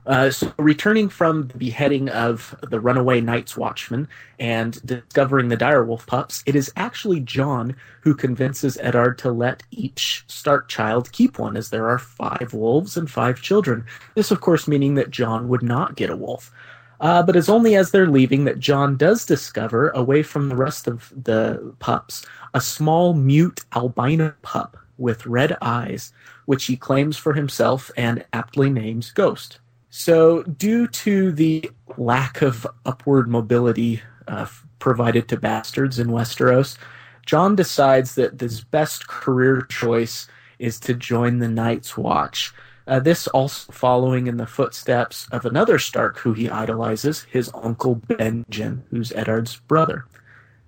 [0.10, 4.07] Uh, so, returning from the beheading of the runaway Night's Watchman
[4.39, 10.24] and discovering the direwolf pups, it is actually Jon who convinces Eddard to let each
[10.26, 13.86] Stark child keep one, as there are five wolves and five children.
[14.16, 16.51] This, of course, meaning that Jon would not get a wolf.
[16.99, 20.88] Uh, but it's only as they're leaving that Jon does discover, away from the rest
[20.88, 26.12] of the pups, a small mute albino pup with red eyes,
[26.47, 29.60] which he claims for himself and aptly names Ghost.
[29.90, 34.46] So, due to the lack of upward mobility uh,
[34.78, 36.78] provided to bastards in Westeros,
[37.26, 40.28] Jon decides that his best career choice
[40.60, 42.54] is to join the Night's Watch.
[42.88, 47.98] Uh, this also following in the footsteps of another Stark who he idolizes, his uncle
[47.98, 50.06] Benjen, who's Eddard's brother.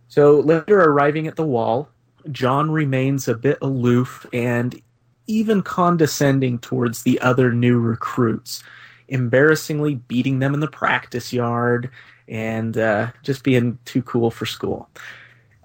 [0.07, 1.89] So later arriving at the wall,
[2.31, 4.79] Jon remains a bit aloof and
[5.25, 8.63] even condescending towards the other new recruits,
[9.11, 11.91] embarrassingly beating them in the practice yard
[12.27, 14.89] and uh, just being too cool for school.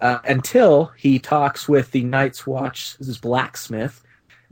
[0.01, 4.03] Uh, until he talks with the Night's Watch's blacksmith,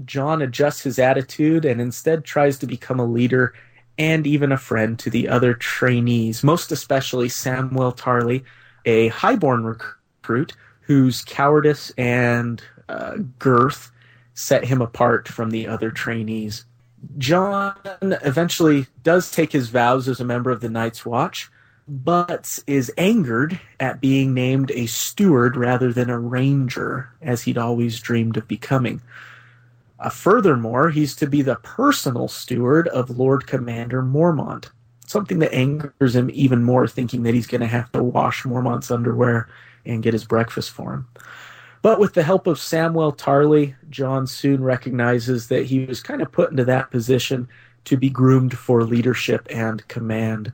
[0.04, 3.52] Jon adjusts his attitude and instead tries to become a leader
[3.98, 8.42] and even a friend to the other trainees, most especially Samuel Tarly,
[8.86, 13.90] a highborn recruit whose cowardice and uh, girth
[14.34, 16.64] set him apart from the other trainees.
[17.18, 21.50] Jon eventually does take his vows as a member of the Night's Watch,
[21.86, 28.00] but is angered at being named a steward rather than a ranger, as he'd always
[28.00, 29.02] dreamed of becoming.
[29.98, 34.70] Uh, furthermore, he's to be the personal steward of Lord Commander Mormont,
[35.06, 38.90] something that angers him even more, thinking that he's going to have to wash Mormont's
[38.90, 39.48] underwear
[39.86, 41.08] and get his breakfast for him.
[41.84, 46.32] But with the help of Samuel Tarly, Jon soon recognizes that he was kind of
[46.32, 47.46] put into that position
[47.84, 50.50] to be groomed for leadership and command.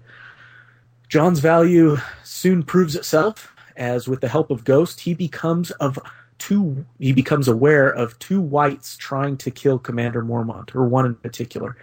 [1.09, 6.01] Jon's value soon proves itself, as with the help of Ghost, he becomes of
[6.39, 11.15] two he becomes aware of two wights trying to kill Commander Mormont, or one in
[11.15, 11.77] particular.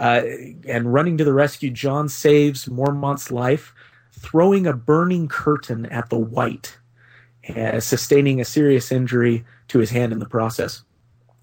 [0.00, 0.22] Uh,
[0.66, 3.72] and running to the rescue, John saves Mormont's life,
[4.10, 6.78] throwing a burning curtain at the wight,
[7.48, 10.82] uh, sustaining a serious injury to his hand in the process.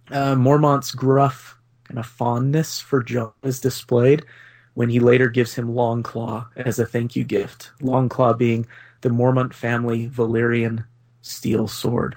[0.09, 4.25] Uh, Mormont's gruff kind of fondness for Jon is displayed
[4.73, 7.71] when he later gives him Longclaw as a thank you gift.
[7.81, 8.65] Longclaw being
[9.01, 10.85] the Mormont family Valyrian
[11.21, 12.15] steel sword.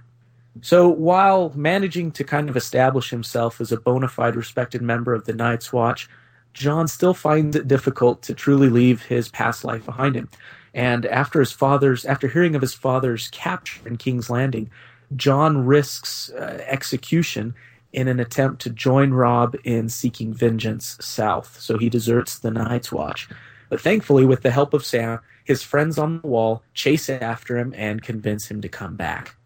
[0.61, 5.25] So while managing to kind of establish himself as a bona fide respected member of
[5.25, 6.09] the Night's Watch,
[6.53, 10.29] Jon still finds it difficult to truly leave his past life behind him.
[10.75, 14.71] And after his father's after hearing of his father's capture in King's Landing,
[15.15, 17.55] Jon risks uh, execution
[17.93, 21.61] in an attempt to join Robb in seeking vengeance south.
[21.61, 23.29] So he deserts the Night's Watch.
[23.71, 27.73] But thankfully, with the help of Sam, his friends on the wall chase after him
[27.77, 29.37] and convince him to come back.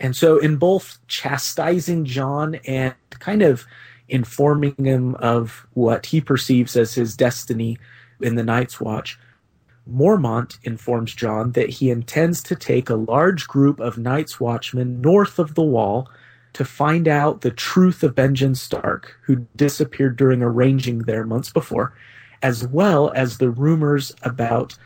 [0.00, 3.64] And so, in both chastising Jon and kind of
[4.08, 7.78] informing him of what he perceives as his destiny
[8.20, 9.18] in the Night's Watch,
[9.90, 15.38] Mormont informs Jon that he intends to take a large group of Night's Watchmen north
[15.38, 16.08] of the wall
[16.54, 21.92] to find out the truth of Benjen Stark, who disappeared during arranging there months before,
[22.42, 24.76] as well as the rumors about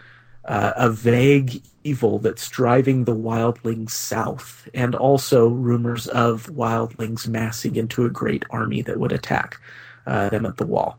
[0.45, 7.77] uh, a vague evil that's driving the wildlings south, and also rumors of wildlings massing
[7.77, 9.61] into a great army that would attack
[10.07, 10.99] uh, them at the wall.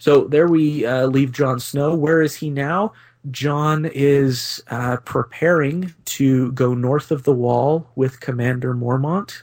[0.00, 1.94] So there we uh, leave Jon Snow.
[1.94, 2.92] Where is he now?
[3.30, 9.42] Jon is uh, preparing to go north of the wall with Commander Mormont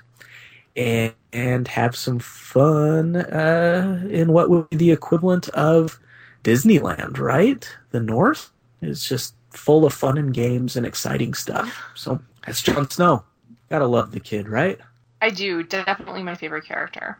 [0.76, 6.00] and, and have some fun uh, in what would be the equivalent of
[6.44, 7.70] Disneyland, right?
[7.92, 8.52] The North
[8.82, 11.82] is just full of fun and games and exciting stuff.
[11.96, 13.24] So that's Jon Snow.
[13.70, 14.80] Gotta love the kid, right?
[15.22, 15.64] I do.
[15.64, 17.18] Definitely my favorite character.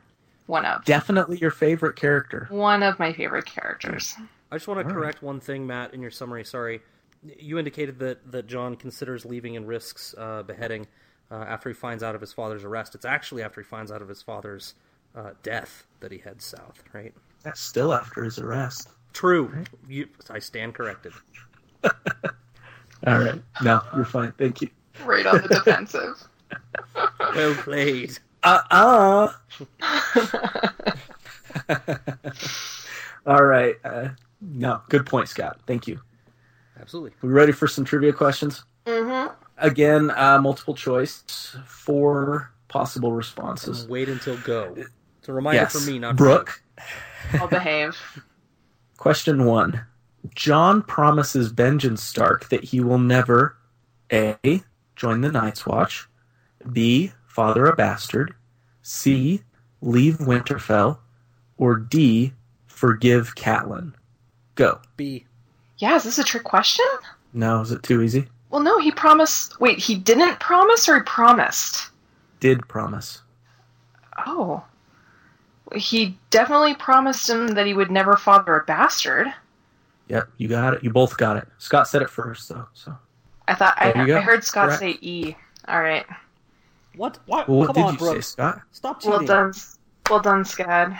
[0.48, 0.84] One of.
[0.86, 2.48] Definitely your favorite character.
[2.50, 4.16] One of my favorite characters.
[4.52, 4.94] I just want to All right.
[5.04, 6.44] correct one thing, Matt, in your summary.
[6.44, 6.82] Sorry,
[7.38, 10.88] you indicated that that Jon considers leaving and risks uh, beheading
[11.32, 12.96] uh, after he finds out of his father's arrest.
[12.96, 14.74] It's actually after he finds out of his father's
[15.16, 16.84] uh, death that he heads south.
[16.94, 17.14] Right?
[17.44, 18.90] That's still after his arrest.
[19.14, 19.52] True.
[19.88, 21.14] You, I stand corrected.
[21.84, 23.42] All right.
[23.64, 24.34] No, you're fine.
[24.38, 24.70] Thank you.
[25.06, 26.28] Right on the defensive.
[27.36, 28.18] Well played.
[28.44, 29.32] Uh uh
[33.26, 33.76] All right.
[33.84, 34.10] Uh,
[34.42, 35.60] no, good point, Scott.
[35.68, 36.00] Thank you.
[36.80, 37.12] Absolutely.
[37.22, 38.64] We ready for some trivia questions?
[38.86, 39.34] mm-hmm.
[39.58, 41.24] Again, uh, multiple choice,
[41.66, 43.88] four possible responses.
[43.88, 44.74] Wait until go.
[45.20, 46.64] It's a reminder yes, for me, not Brooke.
[47.34, 47.98] I'll behave.
[48.98, 49.86] Question one:
[50.34, 53.58] Jon promises Benjen Stark that he will never
[54.12, 54.38] a
[54.96, 56.08] join the Night's Watch,
[56.72, 58.34] b father a bastard,
[58.82, 59.44] c
[59.82, 61.00] leave Winterfell,
[61.58, 62.34] or d
[62.68, 63.94] forgive Catelyn.
[64.60, 64.78] Go.
[64.98, 65.26] B.
[65.78, 66.86] Yeah, is this a trick question?
[67.32, 68.28] No, is it too easy?
[68.50, 69.58] Well, no, he promised.
[69.62, 71.90] Wait, he didn't promise or he promised?
[72.42, 73.22] Did promise.
[74.28, 74.62] Oh.
[75.74, 79.28] He definitely promised him that he would never father a bastard.
[80.10, 80.84] Yep, you got it.
[80.84, 81.48] You both got it.
[81.58, 82.68] Scott said it first, though.
[82.74, 82.98] So,
[83.48, 84.18] I thought I, There you go.
[84.18, 84.80] I heard Scott Correct.
[84.82, 85.36] say E.
[85.70, 86.06] All right.
[86.98, 87.18] What?
[87.28, 87.48] What?
[87.48, 88.16] well, what Come did on, you Brooke.
[88.16, 88.62] say, Scott?
[88.74, 89.12] Stop cheating.
[89.20, 89.54] Well done.
[90.10, 91.00] Well done, Scad.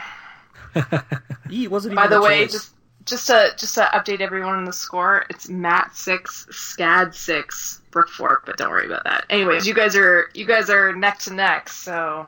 [1.52, 2.52] E wasn't By even the a way, choice.
[2.54, 2.74] just
[3.06, 8.10] just to just to update everyone on the score, it's Matt six, Scad six, Brook
[8.46, 9.26] but don't worry about that.
[9.30, 12.28] Anyways, you guys are you guys are neck to neck, so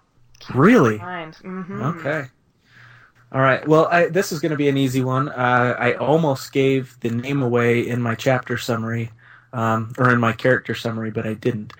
[0.53, 0.97] Really?
[0.97, 1.35] mind.
[1.35, 2.25] hmm Okay.
[3.31, 3.65] All right.
[3.65, 5.29] Well, I, this is going to be an easy one.
[5.29, 9.09] Uh, I almost gave the name away in my chapter summary,
[9.53, 11.73] um, or in my character summary, but I didn't.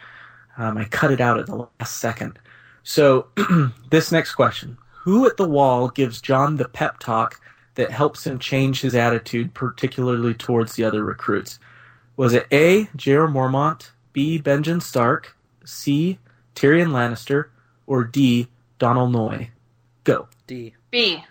[0.58, 2.40] Um, I cut it out at the last second.
[2.84, 3.28] So,
[3.90, 7.42] this next question: Who at the wall gives Jon the pep talk
[7.76, 11.60] that helps him change his attitude, particularly towards the other recruits?
[12.18, 12.86] Was it A.
[12.98, 14.40] Jeor Mormont, B.
[14.40, 16.20] Benjen Stark, C.
[16.56, 17.48] Tyrion Lannister,
[17.88, 18.48] or D.
[18.80, 19.50] Donal Noye?
[20.04, 20.28] Go.
[20.48, 20.76] D.
[20.90, 21.24] B.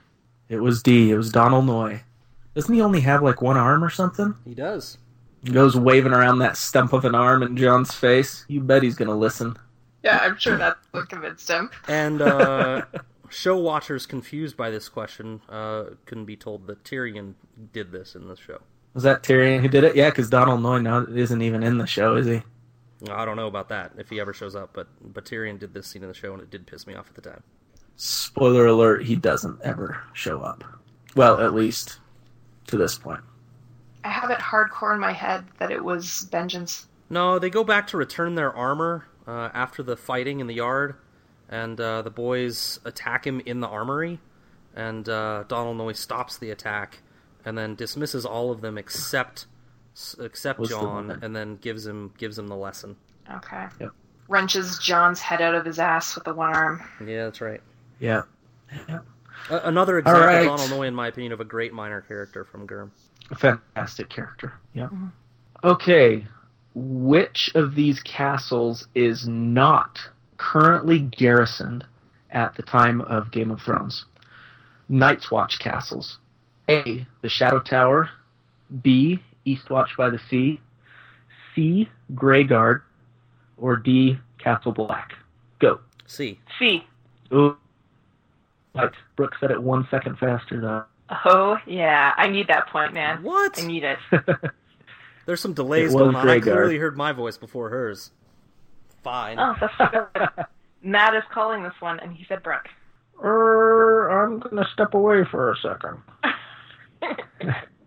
[0.49, 1.11] It was D.
[1.11, 2.01] It was Donal Noye.
[2.55, 4.35] Doesn't he only have like one arm or something?
[4.45, 4.99] He does.
[5.45, 8.45] He goes waving around that stump of an arm in Jon's face.
[8.49, 9.57] You bet he's gonna listen.
[10.03, 11.71] Yeah, I'm sure that's what convinced him.
[11.89, 12.85] And uh,
[13.31, 17.35] show watchers confused by this question uh, can be told that Tyrion
[17.73, 18.61] did this in the show.
[18.95, 19.97] Was that Tyrion who did it?
[19.97, 22.43] Yeah, because Donal Noye now isn't even in the show, is he?
[23.09, 25.87] I don't know about that if he ever shows up, but but Tyrion did this
[25.87, 27.43] scene in the show and it did piss me off at the time.
[27.97, 30.65] Spoiler alert: He doesn't ever show up.
[31.15, 31.99] Well, at least
[32.67, 33.21] to this point.
[34.05, 36.87] I have it hardcore in my head that it was vengeance.
[37.09, 40.95] No, they go back to return their armor uh, after the fighting in the yard,
[41.51, 44.19] and uh, the boys attack him in the armory,
[44.75, 47.01] and uh, Donal Noye stops the attack,
[47.45, 49.47] and then dismisses all of them except
[50.21, 51.19] except Was the Jon, woman.
[51.23, 52.97] and then gives him gives him the lesson.
[53.31, 53.67] Okay.
[53.81, 53.91] Yep.
[54.29, 56.83] Wrenches John's head out of his ass with the one arm.
[57.05, 57.61] Yeah, that's right.
[57.99, 58.23] Yeah.
[59.51, 60.45] A- another example, right.
[60.45, 62.91] Donal Noye, in my opinion, of a great minor character from Gurm.
[63.33, 64.53] A fantastic character.
[64.73, 64.89] Yeah.
[65.65, 66.27] Okay.
[66.75, 69.99] Which of these castles is not
[70.41, 71.85] currently garrisoned
[72.31, 74.07] at the time of Game of Thrones?
[74.89, 76.19] Night's Watch castles.
[76.69, 77.07] A.
[77.23, 78.09] The Shadow Tower.
[78.83, 79.21] B.
[79.47, 80.59] Eastwatch by the Sea.
[81.55, 81.89] C.
[82.15, 82.81] Greyguard.
[83.59, 84.19] Or D.
[84.39, 85.13] Castle Black.
[85.61, 85.81] Go.
[86.07, 86.41] C.
[86.59, 86.85] C.
[87.35, 87.57] Ooh.
[88.75, 88.91] Right.
[89.17, 90.85] Brooke said it one second faster though.
[91.27, 93.23] Oh yeah, I need that point, man.
[93.23, 93.61] What?
[93.63, 93.99] I need it.
[95.27, 96.29] There's some delays It going on.
[96.29, 98.11] I clearly heard my voice before hers.
[99.05, 99.39] Fine.
[99.39, 100.29] Oh, that's good.
[100.83, 102.69] Matt is calling this one, and he said Brooke.
[103.23, 105.99] Er, I'm gonna step away for a second.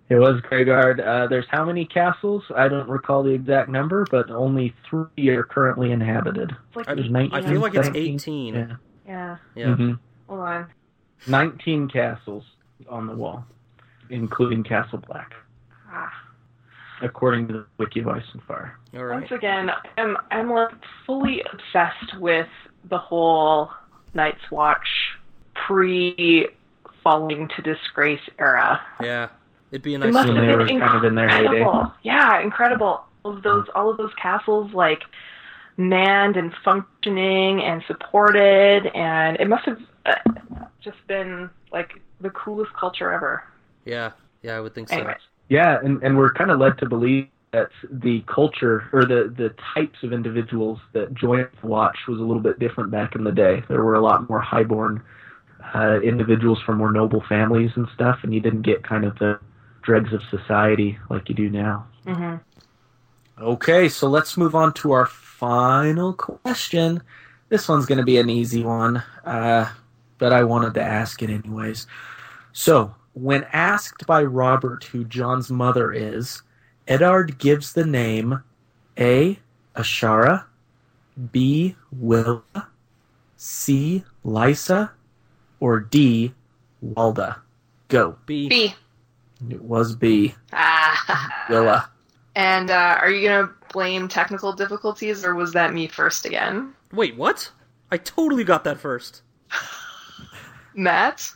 [0.10, 1.00] It was Greyguard.
[1.00, 2.44] Uh, there's how many castles?
[2.56, 6.52] I don't recall the exact number, but only three are currently inhabited.
[6.76, 8.16] Like, I, There's I feel like it's 17.
[8.16, 8.54] 18.
[8.54, 8.76] Yeah.
[9.08, 9.38] yeah.
[9.56, 9.66] Yeah.
[9.68, 10.00] Mhm.
[10.28, 10.68] Hold on.
[11.28, 12.44] 19 castles
[12.90, 13.46] on the wall,
[14.10, 15.34] including Castle Black,
[15.90, 16.12] Ah.
[17.02, 18.78] According to the Wiki of Ice and Fire.
[18.96, 19.20] All right.
[19.22, 20.70] Once again, I'm I'm like
[21.06, 22.48] fully obsessed with
[22.90, 23.70] the whole
[24.14, 24.88] Night's Watch
[25.56, 26.48] pre
[27.04, 28.82] falling to disgrace era.
[29.02, 29.30] Yeah.
[29.72, 31.28] It'd be a It nice must When have they been were kind of in their
[31.28, 31.46] heyday.
[31.58, 31.94] incredible.
[32.04, 33.04] Yeah, incredible.
[33.24, 35.02] All of those all of those castles like
[35.78, 40.14] manned and functioning and supported, and it must have uh,
[40.82, 43.44] just been like the coolest culture ever.
[43.86, 44.12] Yeah.
[44.44, 44.96] Yeah, I would think so.
[44.98, 45.16] Anyway.
[45.54, 49.54] Yeah, and, and we're kind of led to believe that the culture or the, the
[49.76, 53.32] types of individuals that joined the Watch was a little bit different back in the
[53.32, 53.62] day.
[53.70, 55.04] There were a lot more highborn
[55.76, 59.40] uh, individuals from more noble families and stuff, and you didn't get kind of the
[59.84, 61.86] dregs of society like you do now.
[62.04, 62.38] hmm
[63.40, 67.04] Okay, so let's move on to our final question.
[67.50, 69.70] This one's going to be an easy one, uh,
[70.18, 71.86] but I wanted to ask it anyways.
[72.54, 76.42] So, when asked by Robert who Jon's mother is,
[76.88, 78.44] Eddard gives the name
[79.00, 79.40] A.
[79.76, 80.46] Ashara,
[81.32, 81.76] B.
[81.92, 82.44] Willa,
[83.38, 84.04] C.
[84.24, 84.92] Lysa,
[85.60, 86.34] or D.
[86.84, 87.38] Walda.
[87.88, 88.18] Go.
[88.26, 88.50] B.
[88.50, 88.76] B.
[89.50, 90.36] It was B.
[90.52, 91.46] Ah.
[91.50, 91.90] Willa.
[92.36, 97.18] And uh, are you gonna blame technical difficulties, or was that me first again, Wait,
[97.18, 97.52] what?
[97.92, 99.24] I totally got that first.
[100.76, 101.32] Matt?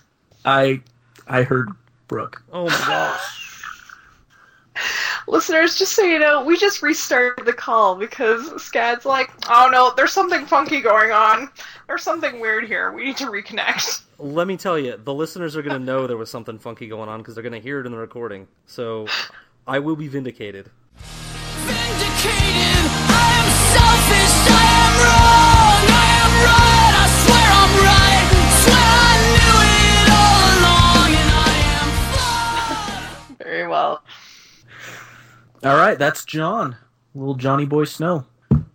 [0.46, 0.82] I
[1.28, 1.70] I heard
[2.08, 2.42] Brooke.
[2.52, 3.64] Oh my gosh.
[5.28, 9.94] Listeners, just so you know, we just restarted the call because Scad's like, oh no,
[9.96, 11.50] there's something funky going on.
[11.88, 12.92] There's something weird here.
[12.94, 14.04] We need to reconnect.
[14.20, 17.10] Let me tell you, the listeners are going to know there was something funky going
[17.10, 18.48] on because they're going to hear it in the recording.
[18.66, 19.08] So
[19.68, 20.70] I will be vindicated.
[20.98, 21.27] Vindicated,
[33.68, 34.02] Very well.
[35.64, 36.78] All right, that's Jon,
[37.14, 38.26] little Johnny Boy Snow.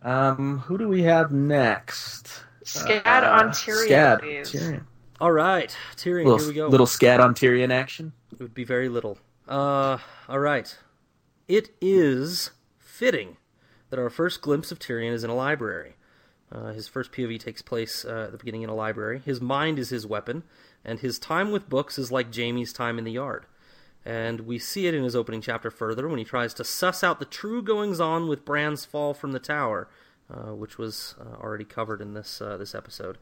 [0.03, 2.43] Um, who do we have next?
[2.65, 4.53] Scad Uh, on Tyrion, Scad, please.
[4.53, 4.85] Tyrion.
[5.19, 6.69] All right, Tyrion, Little, here we go.
[6.69, 8.13] little Scad on Tyrion action.
[8.33, 9.17] It would be very little.
[9.49, 9.97] Uh,
[10.29, 10.77] all right.
[11.49, 13.39] It is fitting
[13.89, 15.95] that our first glimpse of Tyrion is in a library.
[16.51, 19.23] Uh, his first POV takes place uh, at the beginning in a library.
[19.25, 20.43] His mind is his weapon,
[20.85, 23.47] and his time with books is like Jaime's time in the yard.
[24.05, 27.19] And we see it in his opening chapter further when he tries to suss out
[27.19, 29.89] the true goings on with Bran's fall from the tower,
[30.29, 33.19] uh, which was uh, already covered in this uh, this episode.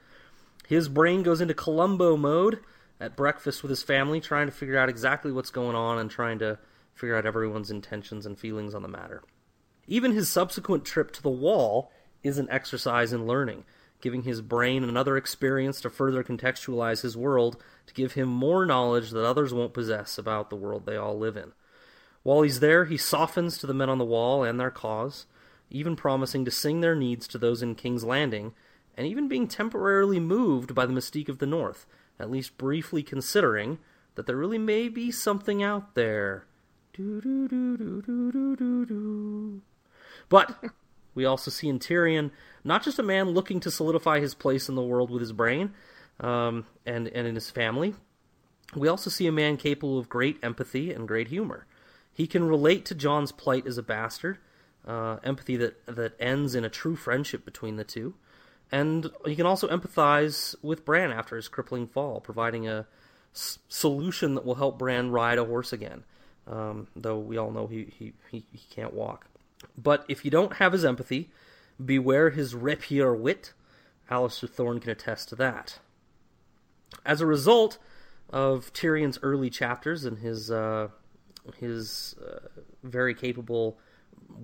[0.67, 2.61] His brain goes into Columbo mode
[3.01, 6.39] at breakfast with his family, trying to figure out exactly what's going on and trying
[6.39, 6.59] to
[6.95, 9.23] figure out everyone's intentions and feelings on the matter.
[9.87, 11.91] Even his subsequent trip to the wall
[12.23, 13.65] is an exercise in learning,
[14.01, 19.11] giving his brain another experience to further contextualize his world, to give him more knowledge
[19.11, 21.53] that others won't possess about the world they all live in.
[22.23, 25.27] While he's there, he softens to the men on the wall and their cause,
[25.71, 28.53] even promising to sing their needs to those in King's Landing,
[28.97, 31.87] and even being temporarily moved by the mystique of the North,
[32.19, 33.79] at least briefly considering
[34.15, 36.45] that there really may be something out there.
[40.29, 40.65] But
[41.15, 42.31] we also see in Tyrion
[42.65, 45.73] not just a man looking to solidify his place in the world with his brain
[46.21, 47.95] um, and, and in his family,
[48.77, 51.67] we also see a man capable of great empathy and great humor.
[52.13, 54.39] He can relate to Jon's plight as a bastard,
[54.87, 58.15] uh, empathy that, that ends in a true friendship between the two,
[58.71, 62.87] and he can also empathize with Bran after his crippling fall, providing a
[63.35, 66.05] s- solution that will help Bran ride a horse again,
[66.47, 69.27] um, though we all know he, he, he, he can't walk.
[69.77, 71.31] But if you don't have his empathy,
[71.83, 73.53] beware his rapier wit.
[74.11, 75.79] Alliser Thorne can attest to that.
[77.05, 77.79] As a result
[78.29, 80.89] of Tyrion's early chapters and his uh,
[81.59, 82.49] his uh,
[82.83, 83.79] very capable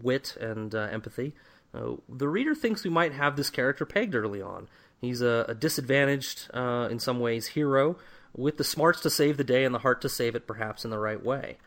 [0.02, 1.34] wit and uh, empathy,
[1.74, 4.68] uh, the reader thinks we might have this character pegged early on.
[5.00, 7.98] He's a, a disadvantaged, uh, in some ways, hero
[8.34, 10.90] with the smarts to save the day and the heart to save it, perhaps in
[10.90, 11.58] the right way.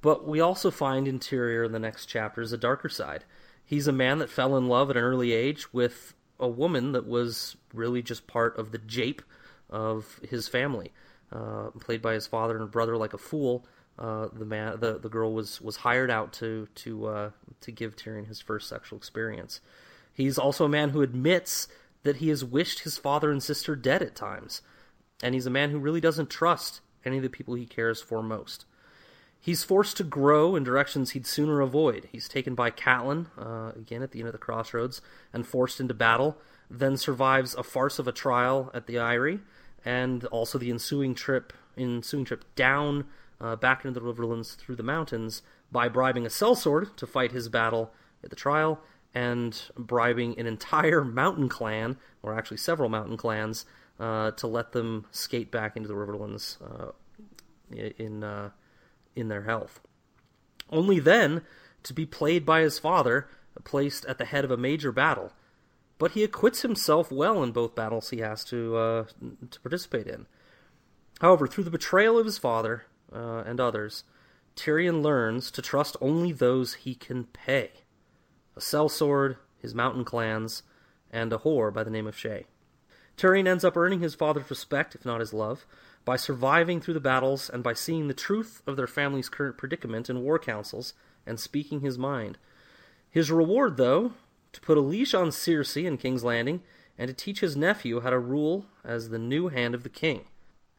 [0.00, 3.24] But we also find Interior in the next chapters a darker side.
[3.64, 7.06] He's a man that fell in love at an early age with a woman that
[7.06, 9.22] was really just part of the jape
[9.70, 10.92] of his family,
[11.32, 13.66] uh, played by his father and brother like a fool.
[13.98, 17.30] Uh, the man, the, the girl was, was hired out to to uh,
[17.62, 19.60] to give Tyrion his first sexual experience.
[20.12, 21.68] He's also a man who admits
[22.02, 24.62] that he has wished his father and sister dead at times,
[25.22, 28.22] and he's a man who really doesn't trust any of the people he cares for
[28.22, 28.66] most.
[29.46, 32.08] He's forced to grow in directions he'd sooner avoid.
[32.10, 35.00] He's taken by Catelyn, uh, again at the end of the crossroads,
[35.32, 36.36] and forced into battle,
[36.68, 39.38] then survives a farce of a trial at the Eyrie,
[39.84, 43.04] and also the ensuing trip ensuing trip down
[43.40, 47.48] uh, back into the Riverlands through the mountains by bribing a sellsword to fight his
[47.48, 47.92] battle
[48.24, 48.80] at the trial,
[49.14, 53.64] and bribing an entire mountain clan, or actually several mountain clans,
[54.00, 56.90] uh, to let them skate back into the Riverlands uh,
[57.96, 58.50] in uh,
[59.16, 59.80] in their health.
[60.70, 61.42] Only then
[61.82, 63.28] to be played by his father,
[63.64, 65.32] placed at the head of a major battle.
[65.98, 69.04] But he acquits himself well in both battles he has to uh,
[69.50, 70.26] to participate in.
[71.20, 74.04] However, through the betrayal of his father uh, and others,
[74.54, 77.70] Tyrion learns to trust only those he can pay
[78.56, 80.62] a sellsword, his mountain clans,
[81.10, 82.44] and a whore by the name of Shae.
[83.16, 85.66] Tyrion ends up earning his father's respect, if not his love,
[86.06, 90.08] by surviving through the battles and by seeing the truth of their family's current predicament
[90.08, 90.94] in war councils
[91.26, 92.38] and speaking his mind.
[93.10, 94.12] His reward, though,
[94.52, 96.62] to put a leash on Cersei in King's Landing
[96.96, 100.26] and to teach his nephew how to rule as the new hand of the king.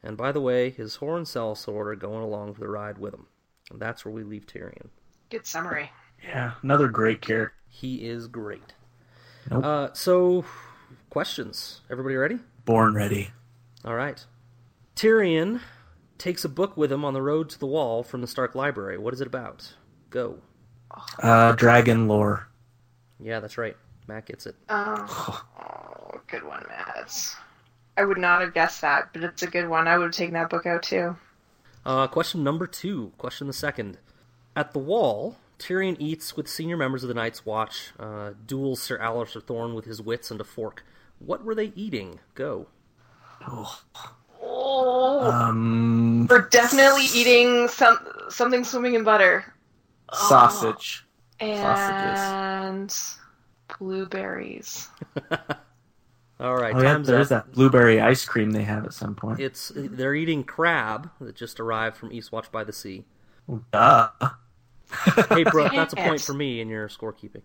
[0.02, 3.12] And by the way, his whore and sellsword are going along for the ride with
[3.12, 3.26] him.
[3.70, 4.88] And that's where we leave Tyrion.
[5.28, 5.90] Good summary.
[6.26, 7.54] Yeah, another great character.
[7.68, 8.72] He is great.
[9.50, 9.64] Nope.
[9.64, 10.46] Uh, so,
[11.10, 11.82] questions.
[11.90, 12.38] Everybody ready?
[12.64, 13.30] Born ready.
[13.84, 14.24] All right.
[14.98, 15.60] Tyrion
[16.18, 18.98] takes a book with him on the road to the wall from the Stark Library.
[18.98, 19.74] What is it about?
[20.10, 20.40] Go.
[21.22, 22.48] Uh, dragon lore.
[23.20, 23.76] Yeah, that's right.
[24.08, 24.56] Matt gets it.
[24.68, 27.36] Oh, oh, good one, Matt.
[27.96, 29.86] I would not have guessed that, but it's a good one.
[29.86, 31.14] I would have taken that book out too.
[31.86, 33.12] Uh, question number two.
[33.18, 33.98] Question the second.
[34.56, 38.98] At the wall, Tyrion eats with senior members of the Night's Watch, uh, duels Sir
[38.98, 40.84] Alliser Thorne with his wits and a fork.
[41.20, 42.18] What were they eating?
[42.34, 42.66] Go.
[43.46, 43.80] Oh.
[44.80, 47.98] Oh, Um, we're definitely eating some
[48.28, 49.44] something swimming in butter
[50.12, 51.04] sausage.
[51.40, 52.94] and
[53.78, 54.88] blueberries.
[56.40, 57.46] All right, oh, yeah, there's up.
[57.46, 59.40] that blueberry ice cream they have at some point.
[59.40, 63.04] It's they're eating crab that just arrived from Eastwatch by the Sea.
[63.72, 64.10] Duh.
[65.28, 67.42] Hey, Brooke, that's a point for me in your scorekeeping.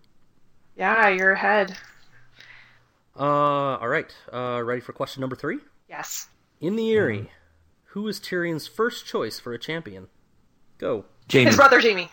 [0.78, 1.76] Yeah, you're ahead.
[3.14, 4.10] Uh, all right.
[4.32, 5.58] Uh, ready for question number three?
[5.86, 6.28] Yes.
[6.60, 7.30] In the Eyrie,
[7.88, 10.08] who is Tyrion's first choice for a champion?
[10.78, 11.04] Go.
[11.30, 11.46] Jaime.
[11.46, 12.10] His brother Jaime.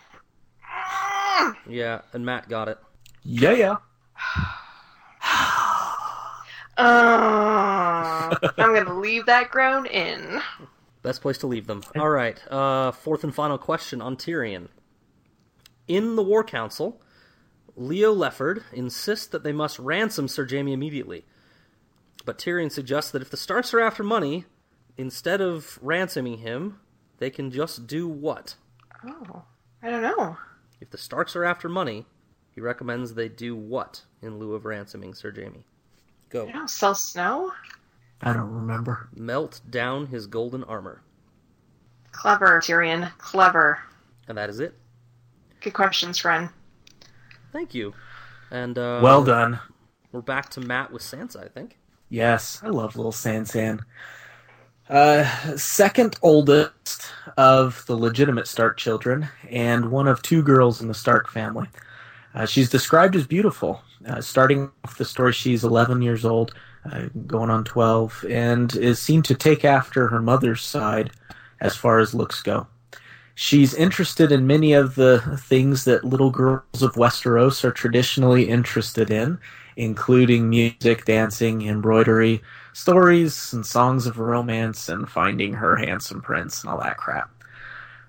[1.67, 2.77] Yeah, and Matt got it.
[3.23, 3.75] Yeah, yeah.
[6.77, 10.41] Uh, I'm gonna leave that ground in.
[11.03, 11.83] Best place to leave them.
[11.95, 12.41] All right.
[12.51, 14.69] Uh, fourth and final question on Tyrion.
[15.87, 16.99] In the War Council,
[17.75, 21.25] Leo Lefford insists that they must ransom Sir Jaime immediately.
[22.25, 24.45] But Tyrion suggests that if the Starks are after money,
[24.97, 26.79] instead of ransoming him,
[27.17, 28.55] they can just do what?
[29.05, 29.43] Oh,
[29.81, 30.37] I don't know.
[30.79, 32.05] If the Starks are after money,
[32.51, 35.65] he recommends they do what in lieu of ransoming Sir Jaime?
[36.29, 36.47] Go.
[36.47, 36.69] I don't.
[36.69, 37.51] Sell snow.
[38.21, 39.09] I don't remember.
[39.15, 41.01] Melt down his golden armor.
[42.11, 43.11] Clever, Tyrion.
[43.17, 43.79] Clever.
[44.27, 44.75] And that is it.
[45.61, 46.49] Good questions, friend.
[47.51, 47.93] Thank you.
[48.51, 49.59] And uh, well done.
[50.11, 51.77] We're back to Matt with Sansa, I think.
[52.11, 53.79] Yes, I love little Sansan.
[54.89, 55.23] Uh,
[55.55, 61.29] second oldest of the legitimate Stark children, and one of two girls in the Stark
[61.29, 61.69] family.
[62.35, 63.81] Uh, she's described as beautiful.
[64.05, 66.53] Uh, starting off the story, she's 11 years old,
[66.91, 71.11] uh, going on 12, and is seen to take after her mother's side
[71.61, 72.67] as far as looks go.
[73.35, 79.09] She's interested in many of the things that little girls of Westeros are traditionally interested
[79.09, 79.39] in,
[79.81, 82.39] including music, dancing, embroidery,
[82.71, 87.31] stories, and songs of romance, and finding her handsome prince and all that crap.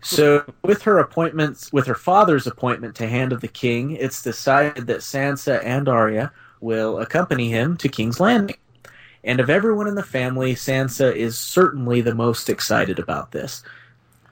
[0.02, 4.86] So, with her appointments, with her father's appointment to Hand of the King, it's decided
[4.88, 8.58] that Sansa and Arya will accompany him to King's Landing.
[9.24, 13.62] And of everyone in the family, Sansa is certainly the most excited about this.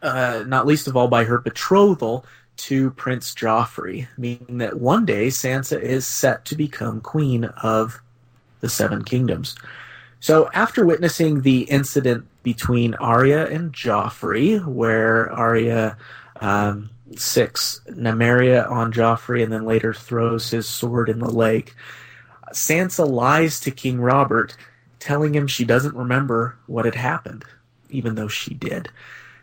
[0.03, 2.27] Uh, not least of all by her betrothal
[2.63, 8.01] to Prince Joffrey, meaning that one day Sansa is set to become queen of
[8.61, 9.57] the Seven Kingdoms.
[10.21, 15.97] So, after witnessing the incident between Arya and Joffrey, where Arya
[16.41, 21.75] um, sicks Nymeria on Joffrey and then later throws his sword in the lake,
[22.53, 24.57] Sansa lies to King Robert,
[24.99, 27.45] telling him she doesn't remember what had happened,
[27.89, 28.91] even though she did.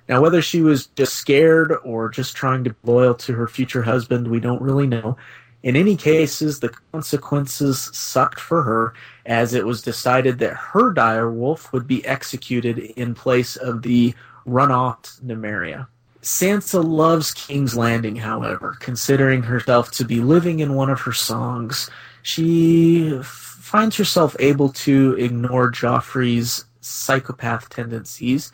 [0.08, 3.84] Now, whether she was just scared or just trying to be loyal to her future
[3.84, 5.18] husband, we don't really know.
[5.64, 8.94] In any cases, the consequences sucked for her,
[9.26, 14.14] as it was decided that her direwolf would be executed in place of the
[14.48, 15.88] runoff Nymeria.
[16.22, 21.90] Sansa loves King's Landing, however, considering herself to be living in one of her songs.
[22.22, 28.52] She finds herself able to ignore Joffrey's psychopath tendencies.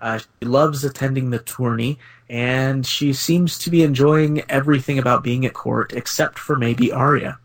[0.00, 1.98] Uh, she loves attending the tourney,
[2.28, 7.38] and she seems to be enjoying everything about being at court except for maybe Arya.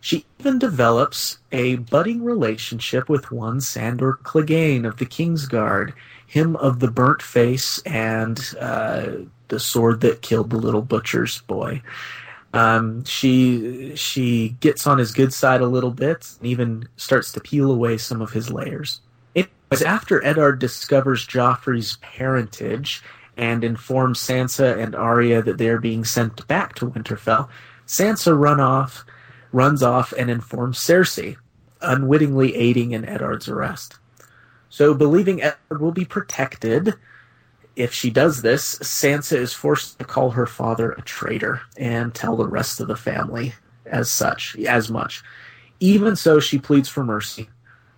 [0.00, 5.92] She even develops a budding relationship with one Sandor Clegane of the Kingsguard,
[6.26, 9.10] him of the burnt face and uh,
[9.46, 11.82] the sword that killed the little butcher's boy.
[12.52, 17.40] Um, she she gets on his good side a little bit and even starts to
[17.40, 19.00] peel away some of his layers.
[19.72, 23.02] Was after Eddard discovers Joffrey's parentage
[23.38, 27.48] and informs Sansa and Arya that they are being sent back to Winterfell.
[27.86, 29.06] Sansa run off,
[29.50, 31.38] runs off and informs Cersei,
[31.80, 33.98] unwittingly aiding in Eddard's arrest.
[34.68, 36.92] So, believing Eddard will be protected,
[37.74, 42.36] if she does this, Sansa is forced to call her father a traitor and tell
[42.36, 43.54] the rest of the family
[43.86, 45.22] as such, as much.
[45.80, 47.48] Even so, she pleads for mercy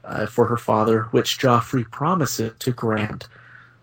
[0.05, 3.29] uh, for her father, which Joffrey promises to grant.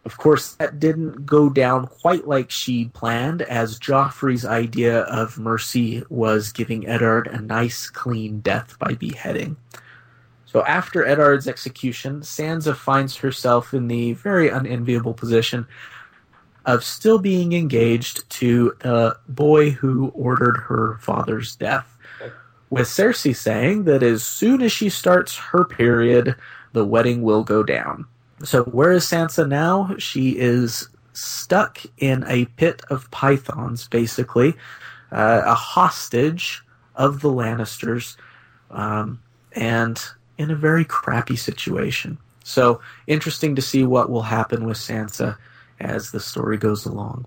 [0.03, 6.03] Of course, that didn't go down quite like she planned, as Joffrey's idea of mercy
[6.09, 9.57] was giving Eddard a nice, clean death by beheading.
[10.45, 15.67] So after Eddard's execution, Sansa finds herself in the very unenviable position
[16.65, 21.97] of still being engaged to the boy who ordered her father's death.
[22.71, 26.35] With Cersei saying that as soon as she starts her period,
[26.71, 28.05] the wedding will go down.
[28.43, 29.93] So where is Sansa now?
[29.99, 34.55] She is stuck in a pit of pythons, basically,
[35.11, 36.63] uh, a hostage
[36.95, 38.15] of the Lannisters,
[38.69, 40.01] um, and
[40.37, 42.17] in a very crappy situation.
[42.45, 45.37] So interesting to see what will happen with Sansa
[45.81, 47.25] as the story goes along.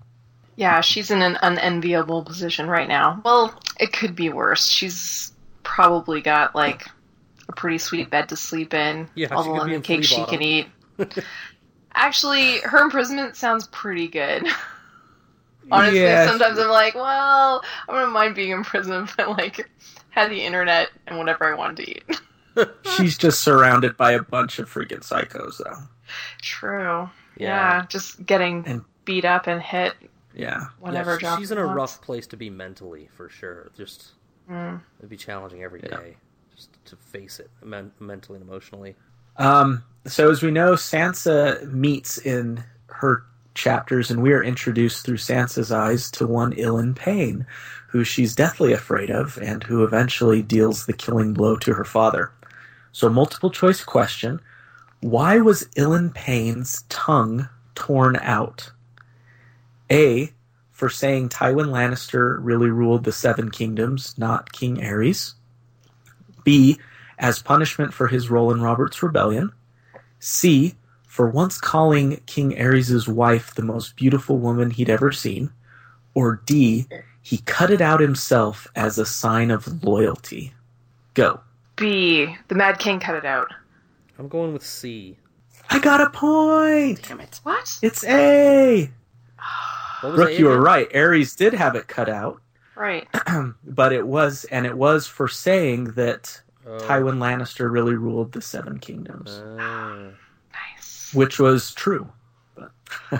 [0.55, 3.21] Yeah, she's in an unenviable position right now.
[3.23, 4.67] Well, it could be worse.
[4.67, 5.31] She's
[5.65, 6.87] probably got like
[7.49, 10.41] a pretty sweet bed to sleep in, Yeah, all the lemon in cake she can
[10.41, 10.67] eat.
[11.93, 14.45] Actually, her imprisonment sounds pretty good.
[15.71, 19.69] Honestly, sometimes I'm like, well, I wouldn't mind being in prison, but like,
[20.11, 22.67] had the internet and whatever I wanted to eat.
[22.95, 25.77] She's just surrounded by a bunch of freaking psychos, though.
[26.41, 27.09] True.
[27.37, 27.79] Yeah.
[27.79, 29.93] Yeah, just getting And- beat up and hit
[30.33, 30.65] Yeah.
[30.79, 31.77] whenever Yeah, she- she's in a wants.
[31.77, 33.71] rough place to be mentally, for sure.
[33.77, 34.11] Just
[34.49, 34.81] Mm.
[34.99, 36.55] it'd be challenging every day, Yeah.
[36.55, 38.95] just to face it men- mentally and emotionally.
[39.37, 43.23] Um, so as we know, Sansa meets in her
[43.55, 47.45] chapters, and we are introduced through Sansa's eyes to one ill Ilyn Payne,
[47.87, 52.31] who she's deathly afraid of, and who eventually deals the killing blow to her father.
[52.91, 54.39] So, multiple choice question:
[55.01, 58.71] Why was ill Ilyn Payne's tongue torn out?
[59.91, 60.31] A.
[60.75, 65.35] For saying Tywin Lannister really ruled the Seven Kingdoms, not King Aerys.
[66.43, 66.77] B
[67.17, 69.53] as punishment for his role in Robert's rebellion.
[70.19, 70.75] C,
[71.07, 75.49] for once calling King Aerys' wife the most beautiful woman he'd ever seen.
[76.13, 76.87] Or D,
[77.21, 80.53] he cut it out himself as a sign of loyalty.
[81.13, 81.39] Go.
[81.77, 82.35] B.
[82.49, 83.53] The Mad King cut it out.
[84.19, 85.15] I'm going with C.
[85.69, 87.01] I got a point!
[87.07, 87.39] Damn it!
[87.43, 87.79] What?
[87.81, 88.91] It's A!
[90.09, 90.89] What was Brooke, you were right.
[90.91, 92.41] Aerys did have it cut out,
[92.75, 93.07] Right.
[93.63, 96.77] but it was, and it was for saying that Oh.
[96.79, 100.11] Tywin Lannister really ruled the Seven Kingdoms, Oh.
[100.53, 101.11] Nice.
[101.13, 102.09] which was true.
[103.11, 103.19] as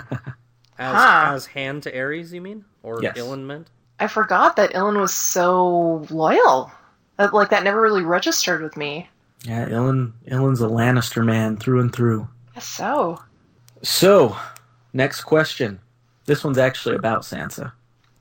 [0.78, 1.30] Huh.
[1.34, 3.16] as hand to Aerys, you mean, or Yes.
[3.16, 3.70] Ilyn meant?
[4.00, 6.70] I forgot that Ilyn was so loyal.
[7.18, 9.08] Like that never really registered with me.
[9.44, 12.28] Yeah, Ilyn, Ilyn's a Lannister man through and through.
[12.54, 13.22] Guess so.
[13.82, 14.36] So,
[14.92, 15.78] next question.
[16.26, 17.72] This one's actually about Sansa.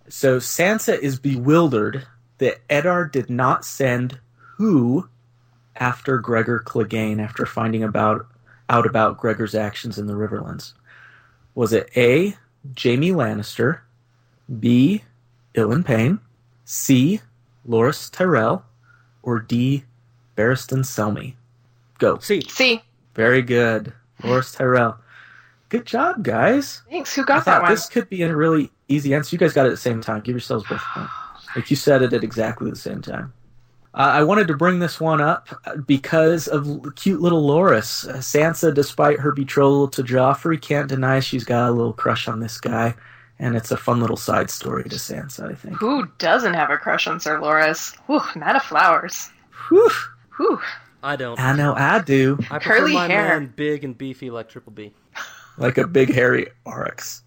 [0.07, 2.05] So, Sansa is bewildered
[2.37, 5.09] that Eddard did not send who
[5.75, 8.27] after Gregor Clegane after finding about
[8.69, 10.73] out about Gregor's actions in the Riverlands.
[11.53, 12.35] Was it A.
[12.81, 13.81] Jaime Lannister,
[14.59, 15.03] B.
[15.53, 16.19] Ilyn Payne,
[16.65, 17.21] C.
[17.67, 18.65] Loras Tyrell,
[19.21, 19.83] or D.
[20.35, 21.35] Barristan Selmy?
[21.99, 22.17] Go.
[22.19, 22.41] C.
[22.41, 22.81] C.
[23.13, 23.93] Very good.
[24.21, 24.97] Loras Tyrell.
[25.77, 26.81] Good job, guys.
[26.89, 27.13] thanks.
[27.15, 27.71] Who I got that one?
[27.71, 29.35] this could be a really easy answer.
[29.35, 30.21] You guys got it at the same time.
[30.21, 31.09] Give yourselves both a point.
[31.55, 33.33] Like you said it at exactly the same time.
[33.93, 36.65] Uh, I wanted to bring this one up uh, because of
[36.95, 38.07] cute little Loras.
[38.09, 42.41] Uh, Sansa, despite her betrothal to Joffrey, can't deny she's got a little crush on
[42.41, 42.93] this guy,
[43.39, 45.49] and it's a fun little side story to Sansa.
[45.49, 45.77] I think.
[45.77, 47.95] Who doesn't have a crush on Sir Loras?
[48.07, 49.29] Whew, not of flowers.
[49.69, 49.89] Whew.
[50.37, 50.61] Whew.
[51.01, 51.39] I don't.
[51.39, 52.37] I know I do.
[52.49, 53.39] I prefer Curly my hair.
[53.39, 54.91] man big and beefy like Triple B.
[55.57, 57.23] Like a big hairy oryx.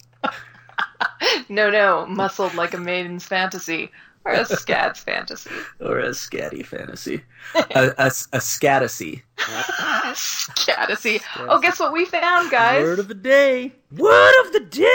[1.49, 3.91] No, no, muscled like a maiden's fantasy
[4.29, 5.51] or a scat's fantasy.
[5.81, 7.22] Or a scatty fantasy.
[7.55, 9.22] a, a, a scatacy.
[9.39, 11.22] Scatacy.
[11.39, 12.83] Oh, guess what we found, guys?
[12.83, 13.72] Word of the day.
[13.97, 14.87] Word of the day.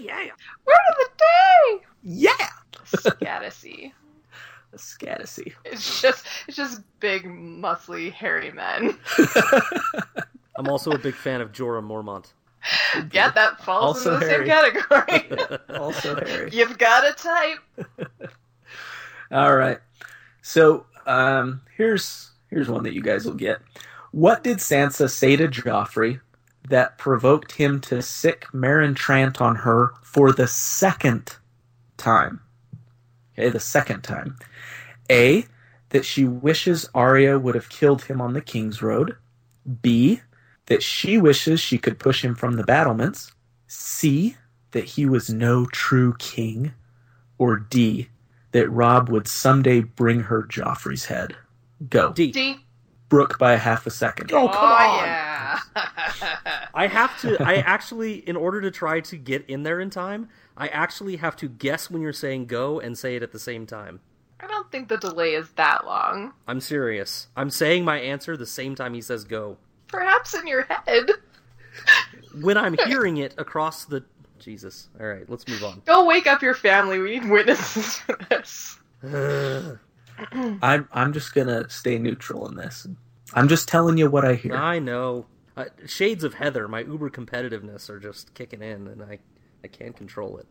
[0.00, 0.30] Yeah.
[0.66, 1.86] Word of the day.
[2.02, 2.50] Yeah!
[2.84, 3.92] Scatacy.
[4.72, 5.52] A scatacy.
[5.64, 8.98] It's just, it's just big, muscly, hairy men.
[10.56, 12.32] I'm also a big fan of Jorah Mormont.
[13.12, 14.46] Yeah, that falls Also into the hairy.
[14.46, 15.58] same category.
[15.78, 16.50] also hairy.
[16.52, 18.30] You've got a type.
[19.30, 19.78] All right.
[20.42, 23.60] So um, here's here's one that you guys will get.
[24.10, 26.20] What did Sansa say to Joffrey
[26.68, 31.36] that provoked him to sick Meryn Trant on her for the second
[31.96, 32.40] time.
[33.38, 34.36] Okay, the second time.
[35.10, 35.46] A.
[35.90, 39.16] That she wishes Arya would have killed him on the King's Road.
[39.82, 40.20] B.
[40.70, 43.32] That she wishes she could push him from the battlements.
[43.66, 44.36] C.
[44.70, 46.74] That he was no true king.
[47.38, 48.08] Or D.
[48.52, 51.34] That Robb would someday bring her Joffrey's head.
[51.88, 52.12] Go.
[52.12, 52.30] D.
[52.30, 52.58] D.
[53.08, 54.30] Brooke by a half a second.
[54.32, 55.04] Oh, come oh, on.
[55.04, 55.58] yeah.
[56.72, 57.42] I have to.
[57.42, 61.34] I actually, in order to try to get in there in time, I actually have
[61.36, 63.98] to guess when you're saying go and say it at the same time.
[64.38, 66.32] I don't think the delay is that long.
[66.46, 67.26] I'm serious.
[67.36, 69.58] I'm saying my answer the same time he says go.
[69.90, 71.10] Perhaps in your head.
[72.40, 74.04] When I'm hearing it across the.
[74.38, 74.88] Jesus.
[74.98, 75.82] All right, let's move on.
[75.84, 76.98] Go wake up your family.
[76.98, 78.78] We need witnesses for this.
[80.62, 82.86] I'm I'm just gonna stay neutral in this.
[83.34, 84.56] I'm just telling you what I hear.
[84.56, 85.26] I know.
[85.56, 89.18] Uh, shades of Heather, my uber competitiveness are just kicking in, and I,
[89.62, 90.46] I can't control it.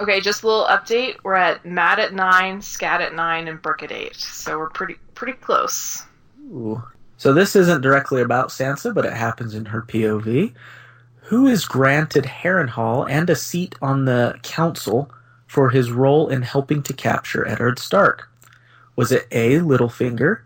[0.00, 1.16] Okay, just a little update.
[1.22, 4.16] We're at Matt at nine, Scat at nine, and Brooke at eight.
[4.16, 6.02] So we're pretty pretty close.
[6.40, 6.82] Ooh.
[7.16, 10.52] So this isn't directly about Sansa, but it happens in her POV.
[11.28, 15.10] Who is granted Harrenhal and a seat on the council
[15.46, 18.28] for his role in helping to capture Eddard Stark?
[18.96, 19.58] Was it A.
[19.60, 20.40] Littlefinger,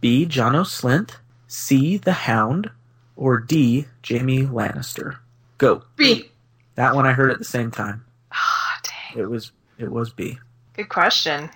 [0.00, 0.26] B.
[0.26, 1.96] Janos Slynt, C.
[1.96, 2.70] The Hound,
[3.14, 3.86] or D.
[4.06, 5.18] Jaime Lannister?
[5.58, 5.84] Go.
[5.96, 6.30] B.
[6.74, 8.04] That one I heard at the same time.
[8.32, 9.22] Ah, dang.
[9.22, 10.38] It was it was B.
[10.74, 11.50] Good question.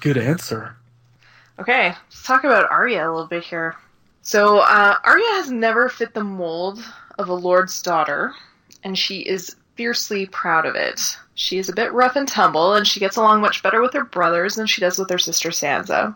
[0.00, 0.76] Good answer.
[1.58, 3.76] Okay, let's talk about Arya a little bit here.
[4.22, 6.82] So, uh, Arya has never fit the mold
[7.18, 8.34] of a lord's daughter,
[8.84, 11.16] and she is fiercely proud of it.
[11.34, 14.04] She is a bit rough and tumble, and she gets along much better with her
[14.04, 16.14] brothers than she does with her sister Sansa.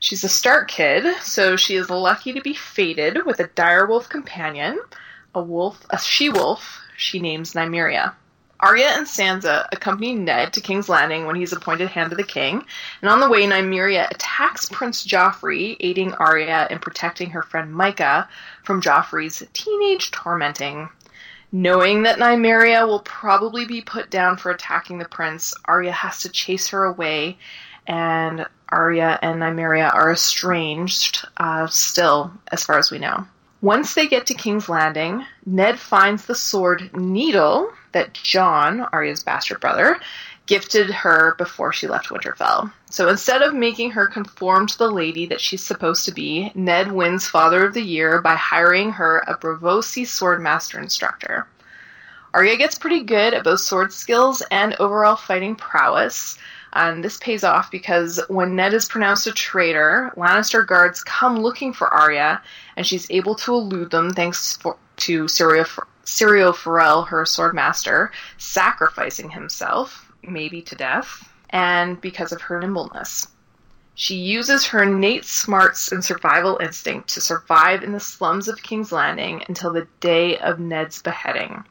[0.00, 4.80] She's a Stark kid, so she is lucky to be fated with a direwolf companion,
[5.34, 8.14] a wolf, a she-wolf she names Nymeria.
[8.60, 12.64] Arya and Sansa accompany Ned to King's Landing when he's appointed Hand of the King,
[13.00, 18.26] and on the way, Nymeria attacks Prince Joffrey, aiding Arya in protecting her friend Mycah
[18.64, 20.88] from Joffrey's teenage tormenting.
[21.52, 26.28] Knowing that Nymeria will probably be put down for attacking the prince, Arya has to
[26.28, 27.38] chase her away,
[27.86, 33.26] and Arya and Nymeria are estranged uh, still, as far as we know.
[33.60, 39.60] Once they get to King's Landing, Ned finds the sword Needle that Jon, Arya's bastard
[39.60, 39.98] brother,
[40.46, 42.72] gifted her before she left Winterfell.
[42.88, 46.92] So instead of making her conform to the lady that she's supposed to be, Ned
[46.92, 51.46] wins Father of the Year by hiring her a Braavosi swordmaster instructor.
[52.32, 56.38] Arya gets pretty good at both sword skills and overall fighting prowess.
[56.72, 61.72] And this pays off because when Ned is pronounced a traitor, Lannister guards come looking
[61.72, 62.42] for Arya,
[62.76, 65.66] and she's able to elude them thanks for, to Syrio,
[66.04, 73.28] Syrio Forel, her swordmaster, sacrificing himself, maybe to death, and because of her nimbleness.
[73.94, 78.92] She uses her innate smarts and survival instinct to survive in the slums of King's
[78.92, 81.64] Landing until the day of Ned's beheading.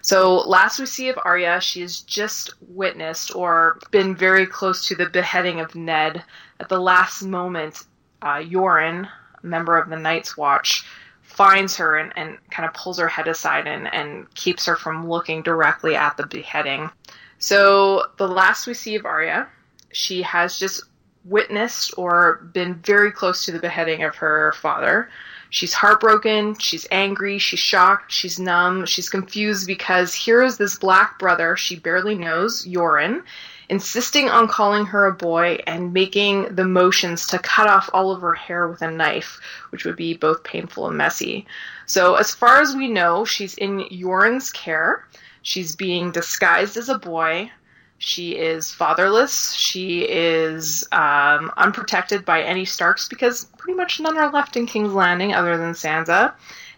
[0.00, 4.94] So, last we see of Arya, she has just witnessed or been very close to
[4.94, 6.22] the beheading of Ned.
[6.60, 7.84] At the last moment,
[8.22, 9.08] uh, Yoren,
[9.42, 10.84] member of the Night's Watch,
[11.22, 15.08] finds her and, and kind of pulls her head aside and, and keeps her from
[15.08, 16.90] looking directly at the beheading.
[17.38, 19.48] So, the last we see of Arya,
[19.92, 20.84] she has just
[21.24, 25.10] witnessed or been very close to the beheading of her father.
[25.50, 31.18] She's heartbroken, she's angry, she's shocked, she's numb, she's confused because here is this black
[31.18, 33.22] brother she barely knows, Yoren,
[33.68, 38.20] insisting on calling her a boy and making the motions to cut off all of
[38.20, 39.40] her hair with a knife,
[39.70, 41.46] which would be both painful and messy.
[41.86, 45.06] So, as far as we know, she's in Yoren's care.
[45.42, 47.50] She's being disguised as a boy.
[47.98, 49.52] She is fatherless.
[49.54, 54.92] She is um, unprotected by any Starks because pretty much none are left in King's
[54.92, 56.32] Landing other than Sansa.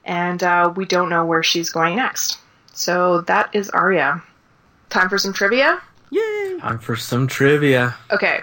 [0.05, 2.39] And uh, we don't know where she's going next.
[2.73, 4.23] So that is Arya.
[4.89, 5.81] Time for some trivia?
[6.09, 6.59] Yay!
[6.61, 7.95] Time for some trivia.
[8.11, 8.41] Okay.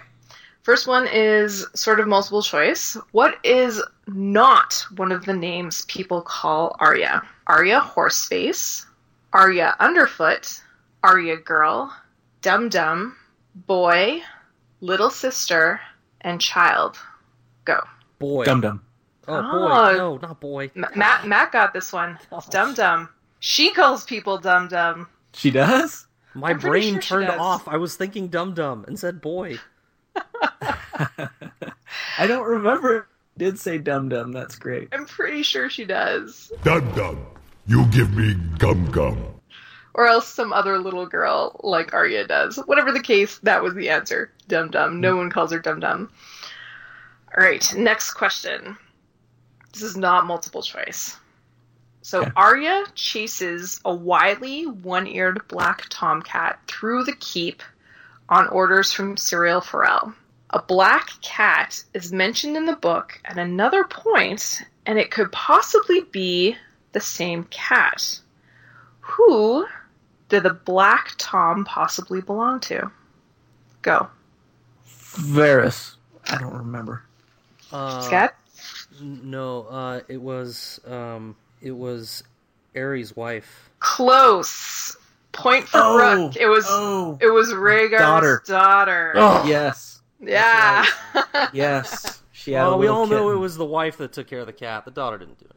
[0.61, 2.95] First one is sort of multiple choice.
[3.11, 7.23] What is not one of the names people call Arya?
[7.47, 8.86] Arya Horseface,
[9.34, 10.61] Arya Underfoot,
[11.03, 11.93] Arya Girl,
[12.41, 13.15] Dum Dum,
[13.55, 14.21] Boy,
[14.81, 15.79] Little Sister,
[16.21, 16.97] and Child.
[17.65, 17.79] Go.
[18.19, 18.45] Boy.
[18.45, 18.81] Dum dum.
[19.27, 19.49] Oh, boy.
[19.49, 19.97] Oh.
[19.97, 20.71] No, not boy.
[20.75, 22.17] M- Matt Matt got this one.
[22.31, 23.09] It's Dum Dum.
[23.39, 25.07] She calls people Dum Dum.
[25.33, 26.07] She does?
[26.33, 27.67] My I'm brain sure turned off.
[27.67, 29.57] I was thinking dum dum and said boy.
[30.15, 31.29] I
[32.27, 33.07] don't remember.
[33.38, 34.31] Did say dum dum.
[34.31, 34.89] That's great.
[34.91, 36.51] I'm pretty sure she does.
[36.63, 37.25] Dum dum.
[37.65, 39.36] You give me gum gum.
[39.97, 42.57] Or else some other little girl like Arya does.
[42.57, 44.31] Whatever the case, that was the answer.
[44.47, 45.01] Dum dum.
[45.01, 46.11] No one calls her dum dum.
[47.35, 48.77] All right, next question.
[49.73, 51.17] This is not multiple choice.
[52.03, 52.31] So Okay.
[52.35, 57.63] Arya chases a wily, one-eared black tomcat through the keep
[58.29, 60.13] on orders from Syrio Forel.
[60.51, 66.01] A black cat is mentioned in the book at another point, and it could possibly
[66.01, 66.55] be
[66.93, 68.19] the same cat.
[69.01, 69.65] Who
[70.30, 72.91] did the black Tom possibly belong to?
[73.82, 74.07] Go.
[74.86, 75.95] Varys.
[76.30, 77.03] I don't remember.
[77.71, 78.36] Uh, Scat?
[78.99, 82.23] n- No, uh, it was um, it was
[82.75, 83.69] Aerys' wife.
[83.80, 84.95] Close.
[85.32, 86.36] Point for Oh, Rook.
[86.36, 87.17] It was oh.
[87.21, 88.43] it was Rhaegar's Daughter.
[88.47, 89.13] daughter.
[89.15, 90.01] Oh, Yes.
[90.19, 90.86] yeah.
[91.53, 92.21] Yes.
[92.32, 94.39] She had well, a we little all know it was the wife that took care
[94.39, 94.86] of the cat.
[94.86, 95.56] The daughter didn't do anything.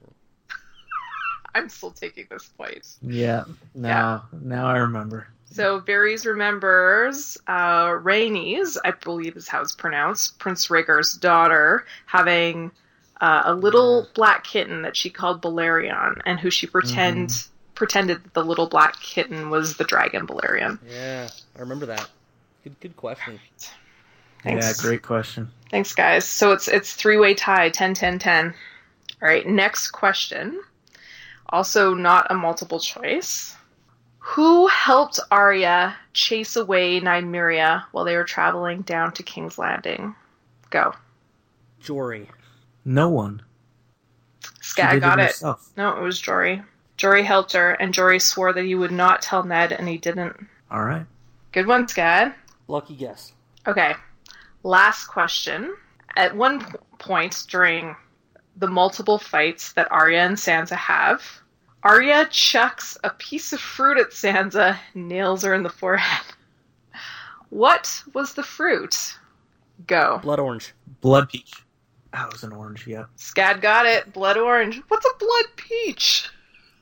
[1.55, 2.87] I'm still taking this point.
[3.03, 3.45] Yeah.
[3.75, 5.29] Now, now I remember.
[5.53, 12.71] So Varys remembers uh, Rhaenys, I believe is how it's pronounced, Prince Rhaegar's daughter, having
[13.21, 18.35] uh, a little black kitten that she called Balerion, and who she pretend pretended that
[18.35, 20.79] the little black kitten was the dragon Balerion.
[20.89, 22.09] Yeah, I remember that.
[22.63, 23.41] Good, good question.
[24.43, 24.67] Thanks.
[24.67, 25.51] Yeah, great question.
[25.71, 26.27] Thanks, guys.
[26.27, 28.55] So it's it's three way tie, 10, 10, 10.
[29.23, 30.61] All right, next question.
[31.51, 33.57] Also, not a multiple choice.
[34.19, 40.15] Who helped Arya chase away Nymeria while they were traveling down to King's Landing?
[40.71, 40.95] Go.
[41.81, 42.29] Jory.
[42.85, 43.43] No one.
[44.61, 45.27] She Scat got it.
[45.29, 45.71] herself.
[45.77, 46.63] No, it was Jory.
[46.97, 50.37] Jory helped her, and Jory swore that he would not tell Ned, and he didn't.
[50.71, 51.07] All right.
[51.53, 52.37] Good one, Scat.
[52.69, 53.33] Lucky guess.
[53.67, 53.95] Okay.
[54.63, 55.75] Last question.
[56.17, 56.65] At one
[56.99, 57.97] point during
[58.57, 61.23] the multiple fights that Arya and Sansa have,
[61.83, 66.27] Arya chucks a piece of fruit at Sansa, nails her in the forehead.
[67.49, 69.17] What was the fruit?
[69.87, 70.21] Go.
[70.23, 70.73] Blood orange.
[71.01, 71.53] Blood peach.
[72.13, 72.87] That was an orange.
[72.87, 73.07] Yeah.
[73.17, 74.13] Scad got it.
[74.13, 74.83] Blood orange.
[74.89, 76.29] What's a blood peach?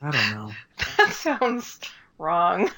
[0.01, 0.51] I don't know.
[0.97, 1.79] That sounds
[2.17, 2.69] wrong.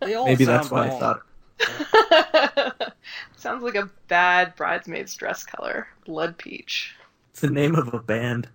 [0.00, 1.22] They all Maybe that's what I thought.
[3.36, 5.88] sounds like a bad bridesmaid's dress color.
[6.04, 6.94] Blood peach.
[7.32, 8.48] It's the name of a band.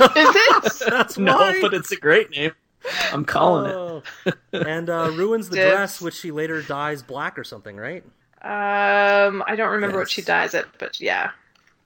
[0.00, 0.86] Is it?
[0.90, 1.60] That's no, why.
[1.60, 2.52] but it's a great name.
[3.12, 3.74] I'm calling it.
[3.74, 4.02] Oh.
[4.52, 5.70] and uh, ruins the Dibs.
[5.70, 8.02] dress, which she later dyes black or something, right?
[8.42, 11.30] Um, I don't remember what she dyes it, but yeah,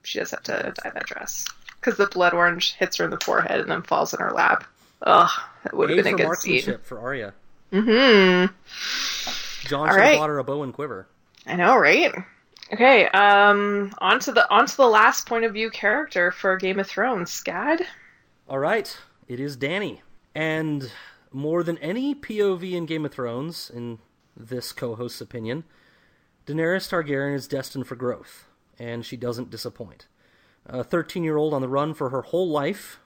[0.01, 1.45] she does have to dye that dress
[1.79, 4.63] because the blood orange hits her in the forehead and then falls in her lap.
[5.03, 5.29] Ugh,
[5.63, 6.53] that would have been a good scene.
[6.53, 7.33] marksmanship for Arya.
[7.71, 9.67] Mm-hmm.
[9.67, 10.09] Jon All should right.
[10.11, 11.07] have bought her a bow and quiver.
[11.45, 12.11] I know, right?
[12.73, 16.79] Okay, um, on to the on to the last point of view character for Game
[16.79, 17.85] of Thrones, Scad.
[18.49, 18.97] All right,
[19.27, 19.99] it is Dany.
[20.35, 20.91] And
[21.31, 23.99] more than any POV in Game of Thrones, in
[24.35, 25.63] this co host's opinion,
[26.45, 28.45] Daenerys Targaryen is destined for growth,
[28.77, 30.07] and she doesn't disappoint.
[30.65, 32.99] A 13 year old on the run for her whole life,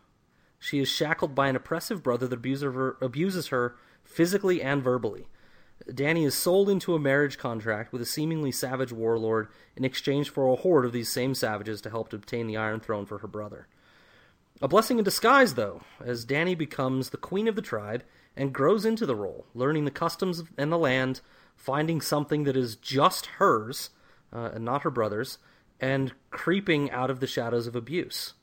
[0.59, 5.27] she is shackled by an oppressive brother that abuses her, abuses her physically and verbally.
[5.89, 10.47] Dany is sold into a marriage contract with a seemingly savage warlord in exchange for
[10.47, 13.67] a horde of these same savages to help obtain the Iron Throne for her brother.
[14.61, 18.03] A blessing in disguise, though, as Dany becomes the queen of the tribe
[18.37, 21.21] and grows into the role, learning the customs and the land,
[21.55, 23.89] finding something that is just hers
[24.31, 25.39] uh, and not her brother's,
[25.79, 28.33] and creeping out of the shadows of abuse.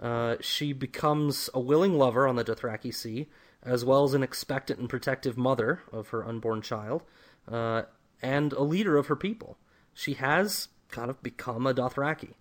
[0.00, 3.28] Uh, she becomes a willing lover on the Dothraki Sea,
[3.64, 7.02] as well as an expectant and protective mother of her unborn child,
[7.50, 7.82] uh,
[8.22, 9.56] and a leader of her people.
[9.92, 12.34] She has kind of become a Dothraki.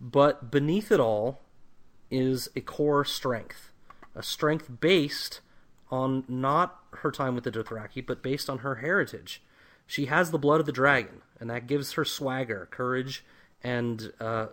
[0.00, 1.40] But beneath it all
[2.10, 3.72] is a core strength.
[4.14, 5.40] A strength based
[5.90, 9.42] on not her time with the Dothraki, but based on her heritage.
[9.86, 13.24] She has the blood of the dragon, and that gives her swagger, courage,
[13.62, 14.48] and uh,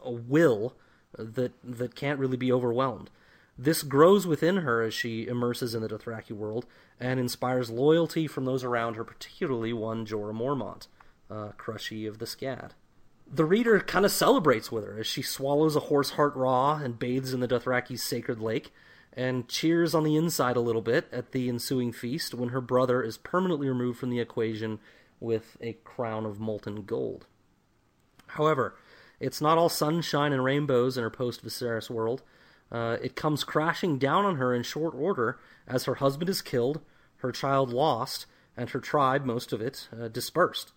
[0.00, 0.74] a will
[1.18, 3.10] that that can't really be overwhelmed.
[3.58, 6.66] This grows within her as she immerses in the Dothraki world
[7.00, 10.88] and inspires loyalty from those around her, particularly one Jorah Mormont,
[11.30, 12.72] uh, Crushy of the Scad.
[13.28, 16.98] The reader kind of celebrates with her as she swallows a horse heart raw and
[16.98, 18.72] bathes in the Dothraki's sacred lake,
[19.12, 23.02] and cheers on the inside a little bit at the ensuing feast when her brother
[23.02, 24.78] is permanently removed from the equation
[25.18, 27.26] with a crown of molten gold.
[28.28, 28.76] However,
[29.18, 32.22] it's not all sunshine and rainbows in her post Viserys world.
[32.70, 36.80] Uh, it comes crashing down on her in short order as her husband is killed,
[37.18, 38.26] her child lost,
[38.56, 40.72] and her tribe, most of it, uh, dispersed.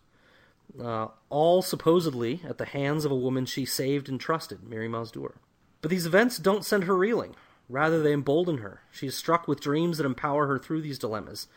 [0.80, 5.12] Uh, all supposedly at the hands of a woman she saved and trusted, Mirri Maz
[5.12, 5.36] Duur.
[5.82, 7.36] But these events don't send her reeling.
[7.70, 8.82] Rather, they embolden her.
[8.92, 11.48] She is struck with dreams that empower her through these dilemmas.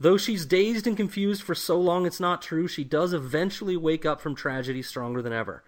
[0.00, 4.06] Though she's dazed and confused for so long it's not true, she does eventually wake
[4.06, 5.64] up from tragedy stronger than ever,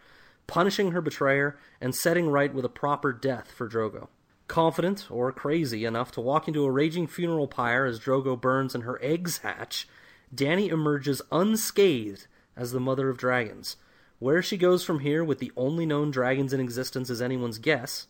[0.51, 4.09] punishing her betrayer and setting right with a proper death for Drogo.
[4.48, 8.82] Confident, or crazy, enough to walk into a raging funeral pyre as Drogo burns and
[8.82, 9.89] her eggs hatch,
[10.35, 13.77] Dany emerges unscathed as the Mother of Dragons.
[14.18, 18.09] Where she goes from here with the only known dragons in existence is anyone's guess,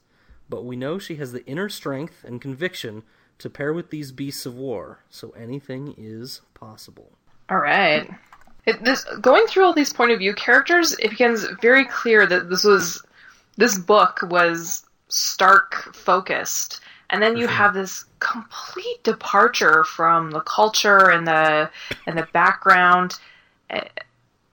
[0.49, 3.03] but we know she has the inner strength and conviction
[3.37, 7.13] to pair with these beasts of war, so anything is possible.
[7.51, 8.11] All right.
[8.67, 12.51] It, this going through all these point of view characters, it becomes very clear that
[12.51, 13.03] this was
[13.57, 16.81] this book was Stark focused,
[17.11, 21.71] and then you have this complete departure from the culture and the
[22.07, 23.19] and the background
[23.71, 23.83] eh,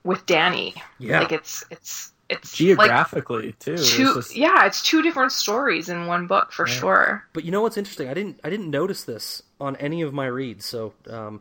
[0.04, 0.74] with Dany.
[0.98, 1.20] Yeah.
[1.20, 3.74] like it's it's it's like Geographically too.
[3.74, 4.14] It's two.
[4.14, 7.24] just- Yeah, it's two different stories in one book for sure.
[7.32, 8.08] But you know what's interesting?
[8.08, 10.66] I didn't I didn't notice this on any of my reads.
[10.66, 11.40] So um,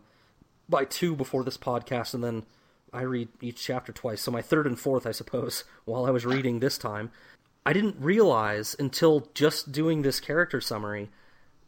[0.69, 2.43] by two before this podcast, and then
[2.93, 4.21] I read each chapter twice.
[4.21, 7.11] So my third and fourth, I suppose, while I was reading this time,
[7.65, 11.09] I didn't realize until just doing this character summary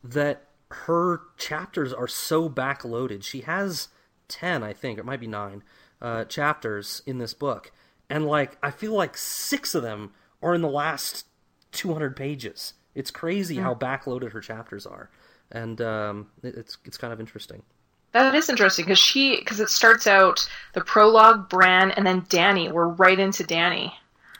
[0.03, 3.23] that her chapters are so backloaded.
[3.23, 3.89] She has
[4.27, 5.63] ten, I think, it might be nine
[6.01, 7.71] uh, chapters in this book,
[8.09, 11.25] and like I feel like six of them are in the last
[11.73, 12.73] 200 pages.
[12.95, 15.09] It's crazy how backloaded her chapters are,
[15.51, 17.63] and um, it- it's it's kind of interesting.
[18.11, 22.71] That is interesting because she because it starts out the prologue, Bran, and then Dany.
[22.71, 23.91] We're right into Dany.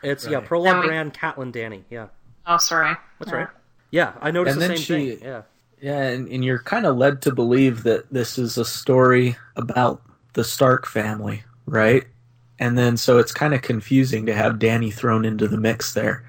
[0.02, 1.82] It's yeah, prologue, And we- Bran, Catelyn, Dany.
[1.90, 2.06] Yeah,
[2.46, 2.96] Oh, sorry.
[3.18, 3.48] that's right.
[3.90, 5.28] Yeah, I noticed And the then same she- thing.
[5.28, 5.42] Yeah,
[5.80, 10.00] Yeah, and, and you're kind of led to believe that this is a story about
[10.32, 12.04] the Stark family, right?
[12.58, 16.24] And then so it's kind of confusing to have Dany thrown into the mix there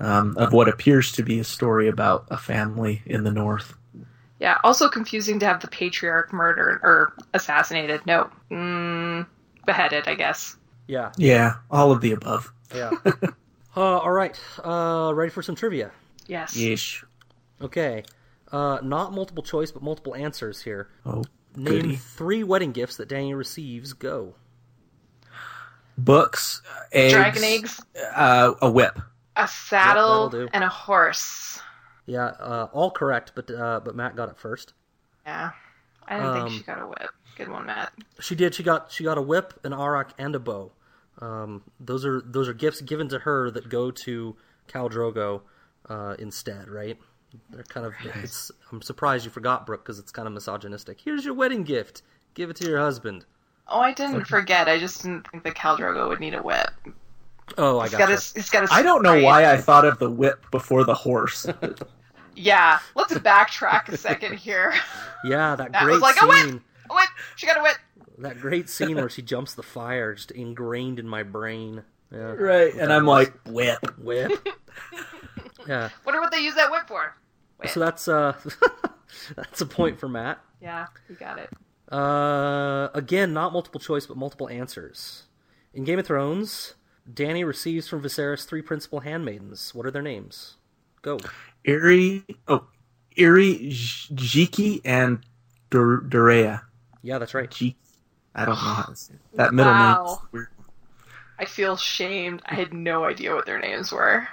[0.00, 3.74] um, of what appears to be a story about a family in the North.
[4.40, 4.58] Yeah.
[4.64, 8.06] Also confusing to have the patriarch murdered or assassinated.
[8.06, 9.26] No, mm,
[9.66, 10.06] beheaded.
[10.08, 10.56] I guess.
[10.86, 12.52] yeah, Yeah, all of the above.
[12.74, 12.90] yeah.
[13.76, 15.90] uh, all right, uh, ready for some trivia?
[16.26, 16.56] Yes.
[16.56, 17.04] Yeesh.
[17.60, 18.04] Okay,
[18.52, 20.88] uh, not multiple choice, but multiple answers here.
[21.04, 21.24] Oh,
[21.56, 21.96] Name goody.
[21.96, 23.92] three wedding gifts that Dany receives.
[23.92, 24.34] Go.
[25.96, 26.62] Books,
[26.92, 27.80] eggs, Dragon eggs,
[28.14, 29.00] uh, a whip.
[29.34, 31.60] a saddle, that'll and a horse.
[32.08, 34.72] Yeah, uh, all correct, but uh, but Matt got it first.
[35.26, 35.50] Yeah.
[36.06, 37.10] I didn't Um, think she got a whip.
[37.36, 37.92] Good one, Matt.
[38.20, 38.54] She did.
[38.54, 40.72] She got she got a whip, an arakh, and a bow.
[41.20, 44.36] Um, those are those are gifts given to her that go to
[44.68, 45.42] Khal Drogo
[45.90, 46.96] uh, instead, right?
[47.50, 47.92] They're kind of.
[48.22, 48.50] It's.
[48.72, 50.98] I'm surprised you forgot Brooke because it's kind of misogynistic.
[51.02, 52.00] Here's your wedding gift.
[52.32, 53.26] Give it to your husband.
[53.66, 54.66] Oh, I didn't forget.
[54.66, 56.70] I just didn't think that Khal Drogo would need a whip.
[57.58, 58.14] Oh, I He's got got you.
[58.14, 58.32] his.
[58.32, 58.70] He's got his.
[58.72, 61.46] I don't know why I thought of the whip before the horse.
[62.38, 62.78] Yeah.
[62.94, 64.74] Let's backtrack a second here.
[65.24, 66.62] Yeah, that That great was like a whip.
[66.90, 67.08] A whip.
[67.36, 67.76] She got a whip.
[68.18, 71.84] That great scene where she jumps the fire, just ingrained in my brain.
[72.10, 72.32] Yeah.
[72.32, 73.78] right, and I'm like, whip.
[73.98, 74.32] Whip.
[75.68, 75.90] yeah.
[76.04, 77.14] Wonder what they use that whip for.
[77.58, 77.70] Whip.
[77.70, 78.34] So that's uh,
[79.36, 80.40] that's a point for Matt.
[80.60, 81.50] Yeah, you got it.
[81.92, 85.24] Uh, again, not multiple choice, but multiple answers.
[85.72, 86.74] In Game of Thrones,
[87.10, 89.74] Dany receives from Viserys three principal handmaidens.
[89.74, 90.56] What are their names?
[91.02, 91.18] Go.
[91.66, 92.66] Irri, oh,
[93.16, 94.14] Irri, J-
[94.46, 95.20] Jhiqui, and
[95.70, 96.62] Dur- Doreah.
[97.02, 97.50] Yeah, that's right.
[97.50, 97.74] Jhiqui.
[98.34, 99.20] I don't know how to say it.
[99.36, 99.80] that middle name.
[99.82, 100.20] Wow.
[100.24, 100.48] is weird.
[101.38, 102.42] I feel shamed.
[102.46, 104.26] I had no idea what their names were.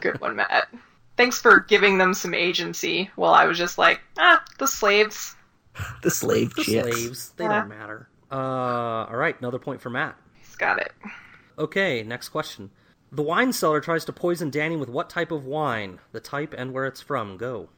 [0.00, 0.68] Good one, Matt.
[1.16, 5.36] Thanks for giving them some agency while I was just like, ah, the slaves.
[6.02, 6.96] The slave The chicks.
[6.96, 7.28] slaves.
[7.36, 7.60] They Yeah.
[7.60, 8.08] don't matter.
[8.32, 8.34] Uh,
[9.08, 10.16] all right, another point for Matt.
[10.34, 10.92] He's got it.
[11.58, 12.70] Okay, next question.
[13.14, 16.00] The wine seller tries to poison Dany with what type of wine?
[16.12, 17.36] The type and where it's from.
[17.36, 17.68] Go.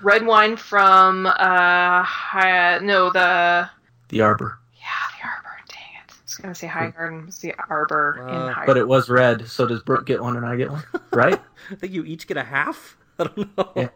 [0.00, 3.68] Red wine from, uh, Hi- no, the,
[4.08, 4.58] The arbor.
[4.74, 4.86] yeah,
[5.20, 5.48] the Arbor.
[5.68, 6.12] Dang it.
[6.12, 7.28] I was going to say Highgarden.
[7.28, 10.36] It's the Arbor Uh, in High But it was red, so does Brooke get one
[10.36, 10.82] and I get one?
[11.12, 11.40] Right?
[11.70, 12.96] I think you each get a half.
[13.18, 13.72] I don't know.
[13.76, 13.88] Yeah.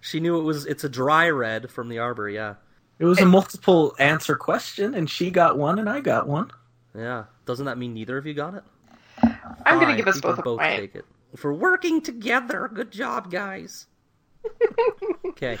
[0.00, 0.64] She knew it was.
[0.64, 2.28] It's a dry red from the arbor.
[2.30, 2.54] Yeah,
[2.98, 6.50] It was a multiple answer question, and she got one and I got one.
[6.94, 7.24] yeah.
[7.46, 8.62] Doesn't that mean neither of you got it?
[9.66, 10.60] I'm going to give us you can both a point.
[10.60, 11.04] take it
[11.36, 12.70] for working together.
[12.72, 13.86] Good job, guys.
[15.26, 15.58] okay.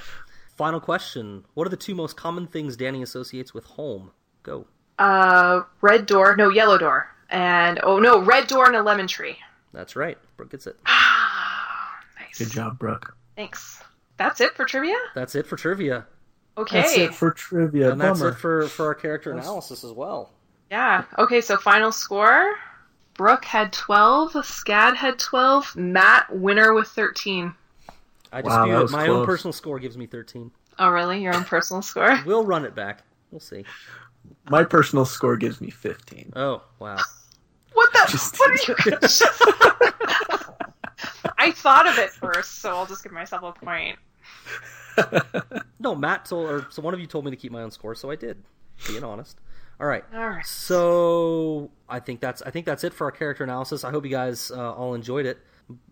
[0.56, 1.44] Final question.
[1.54, 4.10] What are the two most common things Dany associates with home?
[4.42, 4.66] Go.
[4.98, 7.08] Uh, red door, no, yellow door.
[7.30, 9.36] And, oh no, red door and a lemon tree.
[9.72, 10.18] That's right.
[10.36, 10.76] Brooke gets it.
[12.20, 12.38] Nice.
[12.38, 13.16] Good job, Brooke.
[13.36, 13.82] Thanks.
[14.16, 14.96] That's it for trivia?
[15.14, 16.06] That's it for trivia.
[16.58, 16.80] Okay.
[16.80, 17.92] That's it for trivia.
[17.92, 20.32] And that's it for, for our character analysis as well.
[20.70, 21.04] Yeah.
[21.16, 22.56] Okay, so final score.
[23.18, 27.52] Brooke had 12, Scad had 12, Matt winner with 13.
[28.32, 28.82] I Wow, dispute that it.
[28.82, 30.50] was My own personal score gives me 13.
[30.78, 31.20] Oh, really?
[31.22, 32.18] Your own personal score?
[32.24, 33.02] We'll run it back.
[33.32, 33.64] We'll see.
[34.48, 36.32] My personal score gives me 15.
[36.36, 36.96] Oh, wow.
[37.74, 38.06] What the?
[38.08, 38.74] Just- what are you?
[41.38, 43.98] I thought of it first, so I'll just give myself a point.
[45.80, 47.94] No, Matt told, or so one of you told me to keep my own score,
[47.94, 48.42] so I did.
[48.86, 49.38] Being honest.
[49.80, 50.04] All right.
[50.14, 50.46] All right.
[50.46, 53.84] So I think that's I think that's it for our character analysis.
[53.84, 55.38] I hope you guys uh, all enjoyed it.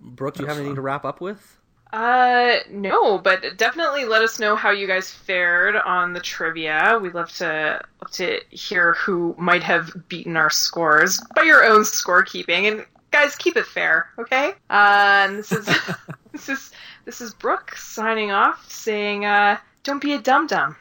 [0.00, 1.58] Brooke, do you have anything to wrap up with?
[1.92, 6.98] Uh, no, but definitely let us know how you guys fared on the trivia.
[7.00, 11.82] We'd love to love to hear who might have beaten our scores by your own
[11.82, 12.70] scorekeeping.
[12.70, 14.54] And guys, keep it fair, okay?
[14.68, 15.66] Uh, and this is
[16.32, 16.72] this is
[17.04, 20.76] this is Brooke signing off, saying, uh, "Don't be a dum dum."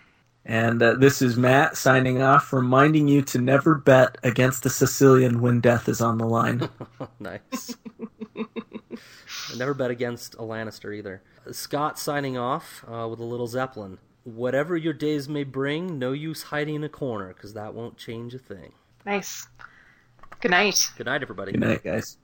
[0.45, 5.41] And uh, this is Matt signing off, reminding you to never bet against the Sicilian
[5.41, 6.69] when death is on the line.
[7.19, 7.75] nice.
[9.57, 11.23] never bet against a Lannister either.
[11.51, 13.97] Scott signing off uh, with a little Zeppelin.
[14.23, 18.35] Whatever your days may bring, no use hiding in a corner because that won't change
[18.35, 18.73] a thing.
[19.03, 19.47] Nice.
[20.41, 20.91] Good night.
[20.97, 21.53] Good night, everybody.
[21.53, 22.17] Good night, guys.